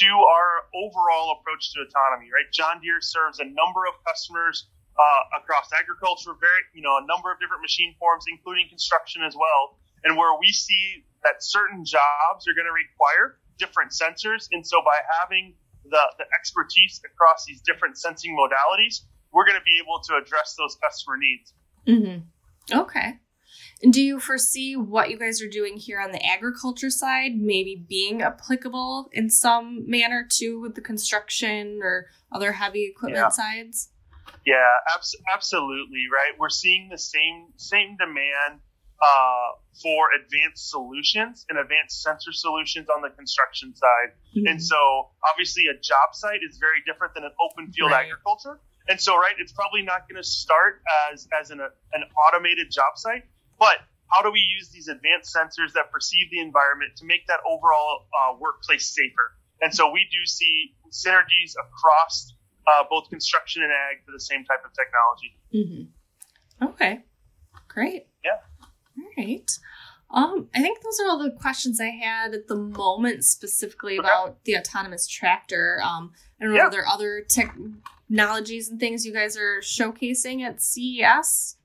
to 0.00 0.10
our 0.10 0.68
overall 0.76 1.40
approach 1.40 1.72
to 1.72 1.88
autonomy. 1.88 2.28
Right, 2.28 2.48
John 2.52 2.80
Deere 2.84 3.00
serves 3.00 3.40
a 3.40 3.48
number 3.48 3.88
of 3.88 3.96
customers 4.04 4.68
uh, 5.00 5.40
across 5.40 5.72
agriculture, 5.72 6.36
very 6.36 6.62
you 6.76 6.82
know 6.82 7.00
a 7.00 7.04
number 7.08 7.32
of 7.32 7.40
different 7.40 7.62
machine 7.62 7.96
forms, 7.98 8.24
including 8.28 8.68
construction 8.68 9.22
as 9.24 9.32
well. 9.32 9.80
And 10.04 10.16
where 10.16 10.38
we 10.38 10.52
see 10.52 11.04
that 11.22 11.36
certain 11.40 11.84
jobs 11.84 12.46
are 12.46 12.54
going 12.54 12.68
to 12.68 12.72
require 12.72 13.38
different 13.58 13.92
sensors. 13.92 14.48
And 14.52 14.66
so 14.66 14.80
by 14.84 14.96
having 15.20 15.54
the, 15.84 16.00
the 16.18 16.24
expertise 16.38 17.00
across 17.04 17.44
these 17.46 17.60
different 17.62 17.98
sensing 17.98 18.36
modalities, 18.36 19.00
we're 19.32 19.46
going 19.46 19.58
to 19.58 19.64
be 19.64 19.80
able 19.82 20.00
to 20.04 20.14
address 20.22 20.54
those 20.58 20.76
customer 20.82 21.16
needs. 21.18 21.54
Mm-hmm. 21.86 22.78
Okay. 22.78 23.14
And 23.82 23.92
do 23.92 24.00
you 24.00 24.18
foresee 24.18 24.76
what 24.76 25.10
you 25.10 25.18
guys 25.18 25.42
are 25.42 25.48
doing 25.48 25.76
here 25.76 26.00
on 26.00 26.12
the 26.12 26.24
agriculture 26.24 26.90
side 26.90 27.32
maybe 27.36 27.84
being 27.88 28.22
applicable 28.22 29.10
in 29.12 29.28
some 29.28 29.84
manner 29.88 30.26
to 30.38 30.72
the 30.74 30.80
construction 30.80 31.80
or 31.82 32.06
other 32.32 32.52
heavy 32.52 32.86
equipment 32.86 33.24
yeah. 33.24 33.28
sides? 33.28 33.90
Yeah, 34.46 34.56
abs- 34.94 35.16
absolutely. 35.32 36.04
Right. 36.12 36.38
We're 36.38 36.48
seeing 36.48 36.88
the 36.90 36.98
same 36.98 37.48
same 37.56 37.96
demand 37.98 38.60
uh, 39.04 39.48
for 39.82 40.08
advanced 40.16 40.70
solutions 40.70 41.44
and 41.48 41.58
advanced 41.58 42.02
sensor 42.02 42.32
solutions 42.32 42.88
on 42.88 43.02
the 43.02 43.10
construction 43.10 43.74
side. 43.76 44.16
Mm-hmm. 44.32 44.46
And 44.46 44.62
so 44.62 45.10
obviously 45.30 45.64
a 45.66 45.74
job 45.74 46.14
site 46.14 46.40
is 46.48 46.56
very 46.58 46.80
different 46.86 47.12
than 47.14 47.24
an 47.24 47.32
open 47.36 47.72
field 47.72 47.90
right. 47.90 48.06
agriculture. 48.06 48.60
And 48.88 49.00
so, 49.00 49.16
right, 49.16 49.34
it's 49.38 49.52
probably 49.52 49.82
not 49.82 50.08
going 50.08 50.20
to 50.20 50.26
start 50.26 50.82
as, 51.10 51.26
as 51.38 51.50
an, 51.50 51.60
an 51.60 52.02
automated 52.28 52.70
job 52.70 52.96
site, 52.96 53.24
but 53.58 53.78
how 54.08 54.22
do 54.22 54.30
we 54.30 54.40
use 54.40 54.68
these 54.70 54.88
advanced 54.88 55.34
sensors 55.34 55.72
that 55.74 55.90
perceive 55.90 56.30
the 56.30 56.40
environment 56.40 56.92
to 56.96 57.04
make 57.04 57.26
that 57.28 57.40
overall 57.48 58.06
uh, 58.12 58.36
workplace 58.38 58.94
safer? 58.94 59.36
And 59.60 59.74
so 59.74 59.90
we 59.90 60.06
do 60.12 60.24
see 60.26 60.74
synergies 60.92 61.56
across 61.58 62.34
uh, 62.66 62.84
both 62.88 63.08
construction 63.08 63.62
and 63.62 63.72
ag 63.72 64.04
for 64.04 64.12
the 64.12 64.20
same 64.20 64.44
type 64.44 64.64
of 64.64 64.72
technology. 64.72 65.32
Mm-hmm. 65.52 66.68
Okay, 66.68 67.04
great. 67.68 68.06
Right. 69.16 69.50
Um, 70.10 70.48
I 70.54 70.60
think 70.60 70.80
those 70.82 71.00
are 71.00 71.08
all 71.08 71.18
the 71.18 71.30
questions 71.30 71.80
I 71.80 71.90
had 71.90 72.34
at 72.34 72.46
the 72.46 72.54
moment, 72.54 73.24
specifically 73.24 73.98
okay. 73.98 74.06
about 74.06 74.44
the 74.44 74.56
autonomous 74.56 75.08
tractor. 75.08 75.80
Um, 75.82 76.12
I 76.40 76.44
don't 76.44 76.52
know, 76.52 76.60
yeah. 76.60 76.66
are 76.66 76.70
there 76.70 76.86
other 76.86 77.24
technologies 77.28 78.68
and 78.68 78.78
things 78.78 79.04
you 79.04 79.12
guys 79.12 79.36
are 79.36 79.58
showcasing 79.60 80.42
at 80.42 80.62
CES 80.62 81.56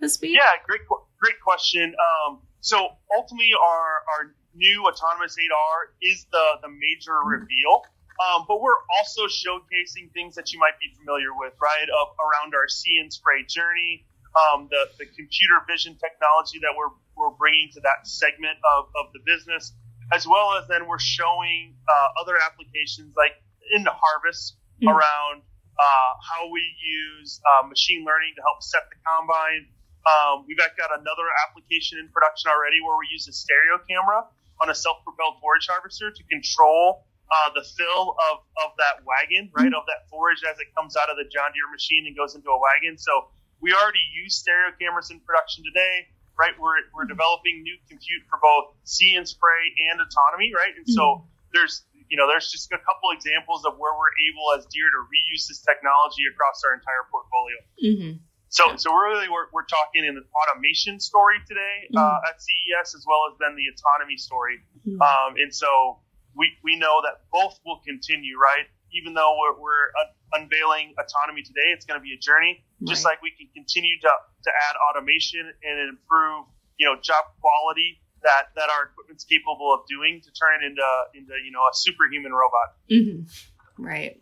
this 0.00 0.20
week? 0.20 0.36
Yeah, 0.36 0.48
great, 0.66 0.80
great 1.20 1.40
question. 1.44 1.94
Um, 1.94 2.40
so 2.60 2.88
ultimately, 3.14 3.50
our 3.60 4.02
our 4.16 4.34
new 4.54 4.84
autonomous 4.86 5.36
8R 5.36 5.92
is 6.00 6.26
the 6.32 6.44
the 6.62 6.68
major 6.68 7.12
mm-hmm. 7.12 7.42
reveal. 7.42 7.82
Um, 8.20 8.44
but 8.46 8.60
we're 8.60 8.78
also 8.98 9.22
showcasing 9.26 10.12
things 10.12 10.34
that 10.36 10.52
you 10.52 10.58
might 10.60 10.78
be 10.78 10.94
familiar 10.96 11.34
with, 11.34 11.54
right? 11.60 11.88
Of, 11.88 12.14
around 12.20 12.54
our 12.54 12.68
see 12.68 12.98
and 12.98 13.12
spray 13.12 13.44
journey, 13.48 14.04
um, 14.32 14.68
the, 14.70 14.88
the 14.98 15.06
computer 15.06 15.58
vision 15.68 15.96
technology 16.00 16.58
that 16.60 16.72
we're, 16.76 16.92
we're 17.16 17.36
bringing 17.36 17.68
to 17.74 17.80
that 17.82 18.06
segment 18.08 18.56
of, 18.76 18.88
of 18.96 19.12
the 19.12 19.20
business, 19.24 19.72
as 20.12 20.26
well 20.26 20.56
as 20.56 20.68
then 20.68 20.88
we're 20.88 21.02
showing 21.02 21.76
uh, 21.88 22.20
other 22.20 22.36
applications 22.40 23.12
like 23.16 23.36
in 23.76 23.84
the 23.84 23.92
harvest 23.92 24.56
mm-hmm. 24.80 24.88
around 24.88 25.44
uh, 25.76 26.12
how 26.20 26.48
we 26.48 26.62
use 26.80 27.40
uh, 27.44 27.66
machine 27.66 28.04
learning 28.04 28.32
to 28.36 28.42
help 28.42 28.62
set 28.62 28.88
the 28.88 28.96
combine. 29.04 29.68
Um, 30.02 30.44
we've 30.48 30.58
got 30.58 30.90
another 30.90 31.28
application 31.46 32.02
in 32.02 32.10
production 32.10 32.50
already 32.50 32.82
where 32.82 32.98
we 32.98 33.06
use 33.12 33.28
a 33.28 33.32
stereo 33.32 33.78
camera 33.86 34.26
on 34.60 34.68
a 34.68 34.74
self-propelled 34.74 35.38
forage 35.40 35.66
harvester 35.70 36.10
to 36.10 36.22
control 36.26 37.06
uh, 37.32 37.48
the 37.54 37.64
fill 37.64 38.18
of, 38.30 38.44
of 38.60 38.76
that 38.76 39.00
wagon, 39.06 39.48
right, 39.54 39.70
mm-hmm. 39.70 39.78
of 39.78 39.86
that 39.88 40.04
forage 40.10 40.42
as 40.44 40.58
it 40.60 40.68
comes 40.76 40.98
out 40.98 41.08
of 41.08 41.16
the 41.16 41.24
John 41.32 41.54
Deere 41.54 41.70
machine 41.72 42.04
and 42.04 42.12
goes 42.12 42.34
into 42.34 42.50
a 42.50 42.58
wagon. 42.58 42.98
So 42.98 43.32
we 43.62 43.70
already 43.72 44.02
use 44.10 44.34
stereo 44.42 44.74
cameras 44.74 45.14
in 45.14 45.22
production 45.22 45.62
today, 45.62 46.10
right? 46.34 46.52
We're, 46.58 46.82
we're 46.90 47.06
developing 47.06 47.62
new 47.62 47.78
compute 47.86 48.26
for 48.26 48.42
both 48.42 48.74
see 48.82 49.14
and 49.14 49.22
spray 49.22 49.70
and 49.88 50.02
autonomy, 50.02 50.50
right? 50.50 50.74
And 50.74 50.84
so 50.84 51.22
mm-hmm. 51.22 51.54
there's, 51.54 51.86
you 52.10 52.18
know, 52.18 52.26
there's 52.26 52.50
just 52.50 52.74
a 52.74 52.82
couple 52.82 53.14
examples 53.14 53.62
of 53.62 53.78
where 53.78 53.94
we're 53.94 54.12
able 54.26 54.58
as 54.58 54.66
Deere 54.66 54.90
to 54.90 55.00
reuse 55.06 55.46
this 55.46 55.62
technology 55.62 56.26
across 56.26 56.60
our 56.66 56.74
entire 56.74 57.06
portfolio. 57.08 57.58
Mm-hmm. 57.78 58.12
So, 58.50 58.76
so 58.76 58.92
really, 58.92 59.30
we're, 59.30 59.48
we're 59.54 59.70
talking 59.70 60.04
in 60.04 60.18
the 60.18 60.26
automation 60.28 61.00
story 61.00 61.40
today 61.48 61.88
uh, 61.94 62.02
mm-hmm. 62.02 62.28
at 62.28 62.36
CES 62.42 62.98
as 62.98 63.06
well 63.08 63.30
as 63.30 63.38
then 63.40 63.56
the 63.56 63.64
autonomy 63.70 64.18
story. 64.18 64.60
Mm-hmm. 64.84 65.00
Um, 65.00 65.38
and 65.38 65.54
so 65.54 66.02
we, 66.34 66.52
we 66.66 66.76
know 66.76 67.00
that 67.06 67.24
both 67.30 67.56
will 67.64 67.80
continue, 67.86 68.36
right? 68.36 68.66
Even 68.92 69.14
though 69.14 69.36
we're, 69.40 69.60
we're 69.60 69.88
unveiling 70.32 70.94
autonomy 70.98 71.42
today. 71.42 71.72
It's 71.72 71.84
going 71.84 71.98
to 71.98 72.02
be 72.02 72.12
a 72.12 72.18
journey, 72.18 72.64
right. 72.80 72.88
just 72.88 73.04
like 73.04 73.22
we 73.22 73.32
can 73.36 73.48
continue 73.54 73.98
to, 74.00 74.08
to 74.08 74.50
add 74.50 74.76
automation 74.90 75.52
and 75.62 75.88
improve, 75.88 76.46
you 76.78 76.86
know, 76.86 76.96
job 77.00 77.24
quality 77.40 78.00
that, 78.22 78.54
that 78.56 78.68
our 78.70 78.90
equipment's 78.92 79.24
capable 79.24 79.74
of 79.74 79.80
doing 79.88 80.20
to 80.22 80.30
turn 80.32 80.62
it 80.62 80.66
into, 80.66 80.82
into, 81.14 81.32
you 81.44 81.52
know, 81.52 81.60
a 81.60 81.74
superhuman 81.74 82.32
robot. 82.32 82.76
Mm-hmm. 82.90 83.82
Right. 83.82 84.20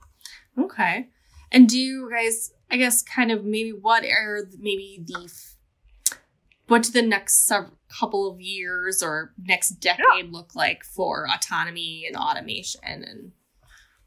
Okay. 0.59 1.09
And 1.53 1.69
do 1.69 1.79
you 1.79 2.11
guys, 2.11 2.53
I 2.71 2.77
guess, 2.77 3.03
kind 3.03 3.31
of 3.31 3.45
maybe 3.45 3.73
what 3.73 4.05
are 4.05 4.49
maybe 4.59 5.03
the, 5.05 5.33
what 6.69 6.85
do 6.85 6.93
the 6.93 7.03
next 7.03 7.47
several, 7.47 7.77
couple 7.89 8.31
of 8.31 8.41
years 8.41 9.03
or 9.03 9.33
next 9.37 9.71
decade 9.81 10.05
yeah. 10.17 10.23
look 10.31 10.55
like 10.55 10.85
for 10.85 11.27
autonomy 11.33 12.05
and 12.07 12.17
automation 12.17 12.81
and 12.85 13.33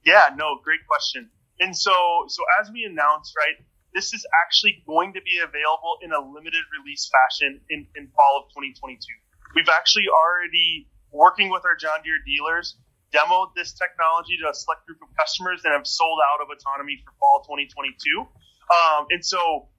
yeah 0.05 0.29
no 0.35 0.59
great 0.63 0.81
question 0.87 1.29
and 1.59 1.75
so, 1.75 1.93
so 2.27 2.43
as 2.59 2.71
we 2.71 2.83
announced, 2.83 3.33
right, 3.37 3.55
this 3.93 4.13
is 4.13 4.25
actually 4.43 4.83
going 4.87 5.13
to 5.13 5.21
be 5.21 5.37
available 5.37 5.97
in 6.01 6.11
a 6.11 6.19
limited 6.19 6.65
release 6.81 7.09
fashion 7.13 7.61
in, 7.69 7.85
in 7.95 8.09
fall 8.15 8.43
of 8.43 8.49
2022. 8.51 8.99
We've 9.55 9.69
actually 9.69 10.09
already 10.09 10.89
working 11.11 11.51
with 11.51 11.63
our 11.63 11.75
John 11.77 12.01
Deere 12.03 12.17
dealers, 12.25 12.75
demoed 13.13 13.53
this 13.55 13.73
technology 13.73 14.35
to 14.41 14.49
a 14.49 14.53
select 14.53 14.87
group 14.87 14.97
of 15.05 15.13
customers 15.15 15.61
and 15.63 15.73
have 15.73 15.85
sold 15.85 16.19
out 16.33 16.41
of 16.41 16.49
autonomy 16.49 16.97
for 17.05 17.13
fall 17.21 17.45
2022. 17.45 17.93
Um, 18.73 19.05
and 19.11 19.23
so 19.23 19.69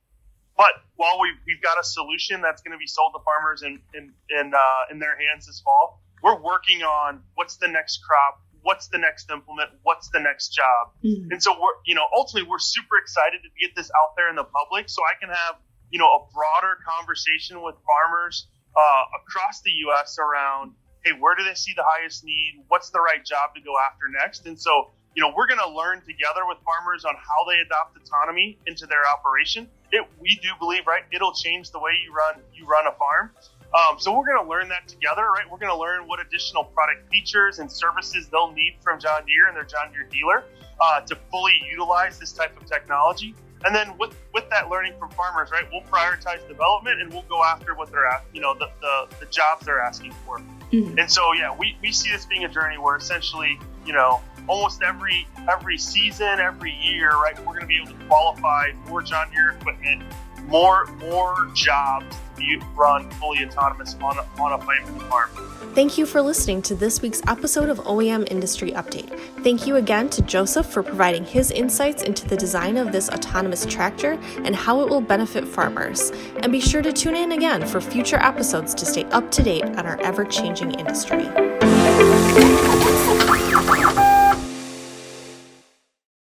but 0.57 0.71
while 0.95 1.19
we've, 1.21 1.35
we've 1.47 1.63
got 1.63 1.81
a 1.81 1.85
solution 1.85 2.41
that's 2.41 2.63
going 2.63 2.71
to 2.71 2.79
be 2.79 2.87
sold 2.87 3.13
to 3.19 3.21
farmers 3.25 3.63
in 3.63 3.83
in 3.93 4.15
in, 4.31 4.55
uh, 4.55 4.93
in 4.93 5.01
their 5.01 5.19
hands 5.19 5.47
this 5.47 5.61
fall, 5.65 6.01
we're 6.23 6.41
working 6.41 6.83
on 6.83 7.23
what's 7.35 7.57
the 7.57 7.67
next 7.67 7.99
crop, 8.07 8.39
what's 8.65 8.89
the 8.89 8.99
next 8.99 9.31
implement, 9.31 9.71
what's 9.85 10.11
the 10.11 10.19
next 10.19 10.49
job, 10.51 10.91
mm-hmm. 11.05 11.31
and 11.31 11.43
so 11.43 11.53
we're 11.53 11.79
you 11.87 11.95
know 11.95 12.05
ultimately 12.17 12.49
we're 12.49 12.59
super 12.59 12.97
excited 12.99 13.41
to 13.45 13.51
get 13.61 13.77
this 13.77 13.91
out 14.03 14.17
there 14.17 14.29
in 14.29 14.37
the 14.37 14.45
public 14.45 14.89
so 14.89 15.03
I 15.05 15.15
can 15.21 15.29
have 15.29 15.57
you 15.91 16.01
know 16.01 16.09
a 16.09 16.21
broader 16.35 16.77
conversation 16.83 17.63
with 17.63 17.77
farmers 17.87 18.49
uh, 18.75 19.05
across 19.23 19.63
the 19.63 19.71
U.S. 19.89 20.19
around 20.19 20.73
hey 21.05 21.13
where 21.13 21.37
do 21.37 21.45
they 21.45 21.55
see 21.55 21.73
the 21.77 21.85
highest 21.87 22.25
need, 22.25 22.65
what's 22.69 22.91
the 22.91 23.01
right 23.01 23.25
job 23.25 23.55
to 23.55 23.61
go 23.61 23.73
after 23.79 24.09
next, 24.09 24.47
and 24.47 24.59
so 24.59 24.91
you 25.15 25.23
know, 25.23 25.33
we're 25.37 25.47
going 25.47 25.63
to 25.63 25.71
learn 25.71 26.03
together 26.03 26.43
with 26.47 26.59
farmers 26.65 27.05
on 27.05 27.15
how 27.15 27.47
they 27.49 27.59
adopt 27.63 27.97
autonomy 27.97 28.59
into 28.67 28.87
their 28.87 29.07
operation. 29.07 29.69
It, 29.93 30.05
we 30.21 30.39
do 30.43 30.49
believe, 30.59 30.87
right? 30.87 31.05
It'll 31.13 31.33
change 31.33 31.71
the 31.71 31.79
way 31.79 31.93
you 32.05 32.13
run 32.13 32.43
you 32.53 32.67
run 32.67 32.87
a 32.87 32.93
farm. 32.99 33.31
Um, 33.75 33.99
so 33.99 34.17
we're 34.17 34.27
going 34.27 34.43
to 34.43 34.49
learn 34.49 34.69
that 34.69 34.87
together, 34.87 35.23
right? 35.23 35.51
We're 35.51 35.59
going 35.59 35.73
to 35.73 35.79
learn 35.79 36.07
what 36.07 36.21
additional 36.21 36.65
product 36.65 37.11
features 37.11 37.59
and 37.59 37.71
services 37.71 38.29
they'll 38.29 38.53
need 38.53 38.77
from 38.81 39.01
John 39.01 39.27
Deere 39.27 39.49
and 39.49 39.57
their 39.57 39.65
John 39.65 39.93
Deere 39.93 40.05
dealer 40.05 40.45
uh, 40.81 41.01
to 41.01 41.17
fully 41.31 41.55
utilize 41.69 42.19
this 42.19 42.33
type 42.33 42.57
of 42.61 42.67
technology. 42.67 43.35
And 43.65 43.75
then 43.75 43.97
with, 43.99 44.15
with 44.33 44.49
that 44.51 44.69
learning 44.69 44.93
from 44.99 45.11
farmers, 45.11 45.51
right, 45.51 45.65
we'll 45.73 45.83
prioritize 45.83 46.47
development 46.47 47.01
and 47.01 47.11
we'll 47.11 47.23
go 47.23 47.43
after 47.43 47.75
what 47.75 47.91
they're 47.91 48.07
at, 48.07 48.25
you 48.33 48.41
know, 48.41 48.55
the, 48.55 48.69
the, 48.81 49.09
the 49.21 49.27
jobs 49.27 49.67
they're 49.67 49.81
asking 49.81 50.13
for. 50.25 50.39
Mm-hmm. 50.71 50.99
And 50.99 51.11
so, 51.11 51.33
yeah, 51.33 51.55
we, 51.57 51.77
we 51.83 51.91
see 51.91 52.11
this 52.11 52.27
being 52.27 52.45
a 52.45 52.49
journey 52.49 52.79
where 52.79 52.97
essentially, 52.97 53.59
you 53.87 53.93
know, 53.93 54.21
almost 54.47 54.83
every 54.83 55.27
every 55.51 55.79
season, 55.79 56.41
every 56.41 56.73
year, 56.73 57.11
right? 57.13 57.39
We're 57.39 57.59
going 57.59 57.61
to 57.61 57.67
be 57.67 57.77
able 57.77 57.93
to 57.99 58.05
qualify 58.07 58.73
more 58.87 59.03
John 59.03 59.31
Deere 59.31 59.51
equipment, 59.51 60.03
more 60.47 60.87
more 61.01 61.51
jobs 61.55 62.17
to 62.17 62.41
be 62.41 62.61
run 62.75 63.11
fully 63.13 63.45
autonomous 63.47 63.97
on 64.01 64.19
a, 64.19 64.43
on 64.43 64.53
a 64.53 64.65
family 64.65 65.01
farm. 65.07 65.31
Thank 65.75 65.99
you 65.99 66.07
for 66.07 66.23
listening 66.23 66.63
to 66.63 66.75
this 66.75 67.03
week's 67.03 67.23
episode 67.27 67.69
of 67.69 67.79
OEM 67.79 68.31
Industry 68.31 68.73
Update. 68.73 69.19
Thank 69.43 69.67
you 69.67 69.77
again 69.77 70.09
to 70.11 70.23
Joseph 70.23 70.67
for 70.67 70.83
providing 70.83 71.25
his 71.25 71.51
insights 71.51 72.03
into 72.03 72.29
the 72.29 72.37
design 72.37 72.77
of 72.77 72.93
this 72.93 73.09
autonomous 73.09 73.67
tractor 73.67 74.13
and 74.45 74.55
how 74.55 74.83
it 74.83 74.89
will 74.89 75.01
benefit 75.01 75.47
farmers. 75.47 76.13
And 76.41 76.53
be 76.53 76.61
sure 76.61 76.83
to 76.83 76.93
tune 76.93 77.17
in 77.17 77.33
again 77.33 77.67
for 77.67 77.81
future 77.81 78.19
episodes 78.19 78.75
to 78.75 78.87
stay 78.87 79.05
up 79.07 79.31
to 79.33 79.43
date 79.43 79.65
on 79.65 79.87
our 79.87 80.01
ever 80.03 80.25
changing 80.25 80.73
industry. 80.73 81.54